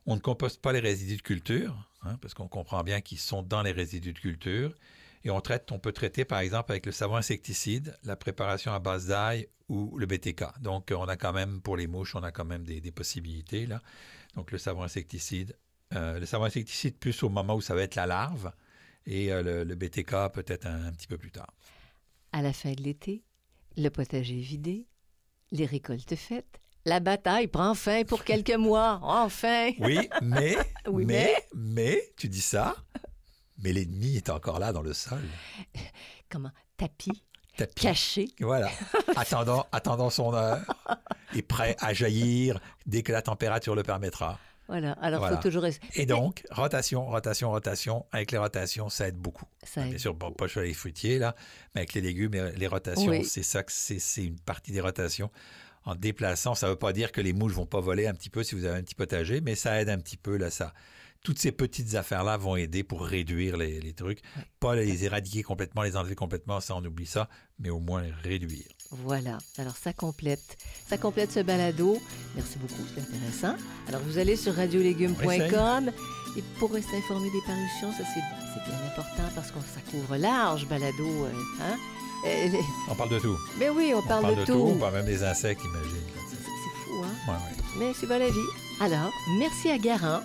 On 0.06 0.16
ne 0.16 0.20
composte 0.20 0.62
pas 0.62 0.74
les 0.74 0.82
résidus 0.82 1.16
de 1.16 1.22
culture, 1.22 1.90
hein, 2.04 2.18
parce 2.22 2.34
qu'on 2.34 2.50
comprend 2.50 2.84
bien 2.84 3.00
qu'ils 3.00 3.20
sont 3.20 3.44
dans 3.44 3.62
les 3.62 3.72
résidus 3.72 4.12
de 4.12 4.20
culture. 4.20 4.76
Et 5.24 5.30
on 5.30 5.40
peut 5.40 5.94
traiter 5.94 6.26
par 6.26 6.40
exemple 6.40 6.74
avec 6.74 6.86
le 6.86 6.92
savon 6.92 7.16
insecticide, 7.16 7.98
la 8.04 8.18
préparation 8.18 8.74
à 8.74 8.80
base 8.80 9.08
d'ail 9.08 9.48
ou 9.70 9.98
le 9.98 10.06
BTK. 10.06 10.60
Donc 10.60 10.92
on 10.94 11.06
a 11.06 11.16
quand 11.16 11.32
même 11.32 11.62
pour 11.62 11.78
les 11.78 11.88
mouches, 11.88 12.16
on 12.16 12.24
a 12.24 12.32
quand 12.32 12.44
même 12.44 12.66
des, 12.66 12.92
possibilités 12.92 13.66
là. 13.66 13.82
Donc 14.36 14.52
le 14.52 14.58
savon 14.58 14.84
insecticide, 14.84 15.56
euh, 15.94 16.20
le 16.20 16.26
savon 16.26 16.44
insecticide 16.44 16.98
plus 16.98 17.24
au 17.24 17.30
moment 17.30 17.56
où 17.56 17.62
ça 17.62 17.74
va 17.74 17.84
être 17.84 17.96
la 17.96 18.06
larve 18.06 18.52
et 19.06 19.32
euh, 19.32 19.64
le, 19.64 19.76
BTK 19.76 20.34
peut-être 20.34 20.66
un 20.66 20.92
petit 20.92 21.08
peu 21.08 21.18
plus 21.18 21.32
tard. 21.32 21.54
À 22.34 22.42
la 22.42 22.52
fin 22.52 22.72
de 22.74 22.82
l'été, 22.82 23.24
le 23.78 23.90
potager 23.90 24.40
vidé, 24.40 24.88
les 25.52 25.66
récoltes 25.66 26.16
faites, 26.16 26.60
la 26.84 27.00
bataille 27.00 27.48
prend 27.48 27.76
fin 27.76 28.04
pour 28.04 28.24
quelques 28.26 28.56
mois. 28.56 29.00
Enfin! 29.04 29.72
Oui, 29.80 30.10
mais, 30.22 30.58
Oui, 30.88 31.06
mais, 31.06 31.34
mais, 31.54 32.12
tu 32.18 32.28
dis 32.28 32.42
ça, 32.42 32.76
mais 33.60 33.72
l'ennemi 33.72 34.18
est 34.18 34.30
encore 34.30 34.60
là 34.60 34.74
dans 34.74 34.82
le 34.82 34.94
sol. 34.94 35.22
Comment? 36.30 36.52
Tapis, 36.76 37.24
Tapis. 37.56 37.76
caché? 37.84 38.30
Voilà, 38.40 38.72
attendant, 39.16 39.68
attendant 39.72 40.10
son 40.10 40.34
heure 40.34 40.66
et 41.36 41.44
prêt 41.44 41.76
à 41.80 41.94
jaillir 41.94 42.60
dès 42.88 43.04
que 43.04 43.12
la 43.12 43.22
température 43.22 43.76
le 43.76 43.84
permettra. 43.84 44.40
Voilà. 44.68 44.94
Alors, 44.94 45.20
il 45.20 45.24
Voilà. 45.24 45.36
faut 45.38 45.42
toujours... 45.44 45.66
Et 45.96 46.06
donc, 46.06 46.44
rotation, 46.52 47.06
rotation, 47.06 47.52
rotation. 47.52 48.06
Avec 48.12 48.32
les 48.32 48.38
rotations, 48.38 48.90
ça 48.90 49.08
aide 49.08 49.18
beaucoup. 49.18 49.46
Ça 49.64 49.84
Bien 49.86 49.98
sûr, 49.98 50.14
bon, 50.14 50.32
pas 50.32 50.48
sur 50.48 50.62
les 50.62 50.74
fruitiers, 50.74 51.20
là, 51.20 51.36
mais 51.76 51.82
avec 51.82 51.94
les 51.94 52.02
légumes, 52.02 52.34
les 52.56 52.68
rotations, 52.68 53.10
Oui. 53.12 53.26
c'est 53.26 53.44
ça 53.44 53.64
que 53.64 53.72
c'est 53.72 54.24
une 54.24 54.40
partie 54.40 54.72
des 54.72 54.82
rotations. 54.82 55.30
En 55.86 55.96
déplaçant, 55.96 56.56
ça 56.56 56.68
ne 56.68 56.72
veut 56.72 56.78
pas 56.80 56.94
dire 56.94 57.12
que 57.12 57.20
les 57.20 57.34
mouches 57.34 57.52
vont 57.54 57.66
pas 57.66 57.82
voler 57.82 58.08
un 58.08 58.14
petit 58.14 58.30
peu 58.30 58.42
si 58.44 58.56
vous 58.56 58.64
avez 58.64 58.80
un 58.80 58.84
petit 58.84 58.96
potager, 58.96 59.42
mais 59.42 59.56
ça 59.56 59.82
aide 59.82 59.90
un 59.90 59.98
petit 60.00 60.16
peu, 60.18 60.38
là, 60.38 60.50
ça. 60.50 60.74
Toutes 61.26 61.40
ces 61.40 61.52
petites 61.52 61.96
affaires-là 61.96 62.36
vont 62.38 62.56
aider 62.58 62.84
pour 62.84 63.06
réduire 63.06 63.56
les, 63.58 63.80
les 63.82 63.94
trucs. 63.94 64.20
Pas 64.60 64.76
les 64.76 65.06
éradiquer 65.06 65.42
complètement, 65.44 65.82
les 65.84 65.96
enlever 65.98 66.16
complètement, 66.16 66.60
ça, 66.62 66.76
on 66.76 66.84
oublie 66.86 67.06
ça, 67.06 67.30
mais 67.60 67.70
au 67.70 67.80
moins 67.80 68.02
les 68.02 68.12
réduire. 68.12 68.68
Voilà. 69.06 69.38
Alors, 69.58 69.76
ça 69.76 69.94
complète. 69.94 70.58
Ça 70.90 70.98
complète 70.98 71.32
ce 71.32 71.40
balado. 71.40 71.98
Merci 72.36 72.58
beaucoup, 72.60 72.82
c'est 72.94 73.02
intéressant. 73.02 73.56
Alors, 73.88 74.02
vous 74.06 74.18
allez 74.18 74.36
sur 74.36 74.56
radiolégumes.com 74.56 75.92
et 76.38 76.44
pour 76.60 76.72
rester 76.72 76.98
informé 76.98 77.30
des 77.32 77.42
parutions, 77.46 77.92
ça, 77.92 78.04
c'est 78.14 78.70
bien 78.70 78.80
important 78.88 79.24
parce 79.36 79.52
qu'on 79.52 79.62
ça 79.62 79.82
couvre 79.92 80.16
large, 80.18 80.68
balado. 80.68 81.04
euh, 81.26 81.32
hein? 81.62 81.78
On 82.90 82.96
parle 82.96 83.10
de 83.10 83.20
tout. 83.20 83.38
Mais 83.60 83.70
oui, 83.70 83.92
on, 83.94 84.00
On 84.00 84.02
parle, 84.04 84.36
de 84.36 84.46
tout. 84.46 84.76
pas 84.80 84.92
même 84.92 85.06
des 85.06 85.24
insectes, 85.24 85.62
imagine. 85.64 86.04
c'est 86.30 86.86
fou, 86.86 87.04
hein? 87.04 87.10
Ouais, 87.28 87.34
ouais. 87.34 87.64
Mais 87.80 87.92
c'est 88.00 88.08
pas 88.08 88.18
la 88.20 88.30
vie. 88.30 88.50
Alors, 88.80 89.12
merci 89.40 89.70
à 89.70 89.78
Garant 89.78 90.22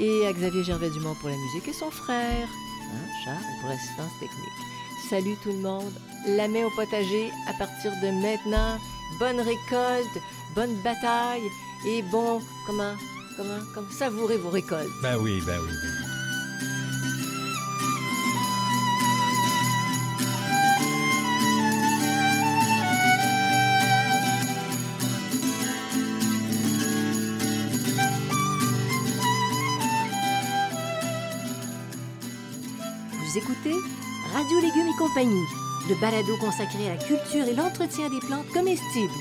et 0.00 0.26
à 0.26 0.32
Xavier 0.32 0.64
Gervais-Dumont 0.64 1.14
pour 1.20 1.28
la 1.28 1.36
musique 1.36 1.68
et 1.68 1.72
son 1.72 1.90
frère, 1.90 2.48
hein, 2.48 3.08
Charles, 3.24 3.36
pour 3.60 3.68
l'assistance 3.68 4.12
technique. 4.18 5.10
Salut 5.10 5.36
tout 5.42 5.50
le 5.50 5.58
monde. 5.58 5.92
La 6.26 6.48
main 6.48 6.64
au 6.66 6.70
potager 6.70 7.30
à 7.48 7.52
partir 7.52 7.92
de 8.02 8.10
maintenant. 8.10 8.78
Bonne 9.20 9.40
récolte, 9.40 10.18
bonne 10.54 10.74
bataille 10.82 11.48
et 11.86 12.02
bon, 12.02 12.40
comment, 12.66 12.94
comment, 13.36 13.60
comment 13.72 13.90
savourer 13.90 14.36
vos 14.36 14.50
récoltes. 14.50 14.88
Oui, 15.02 15.02
ben 15.02 15.16
oui. 15.20 15.40
ben 15.46 15.60
oui. 15.60 16.06
Vous 33.36 33.38
écoutez 33.38 33.74
Radio 34.32 34.60
Légumes 34.60 34.88
et 34.88 34.98
compagnie, 34.98 35.44
le 35.88 35.94
balado 36.00 36.36
consacré 36.38 36.88
à 36.88 36.94
la 36.94 36.96
culture 36.96 37.46
et 37.46 37.54
l'entretien 37.54 38.08
des 38.10 38.18
plantes 38.26 38.48
comestibles. 38.52 39.12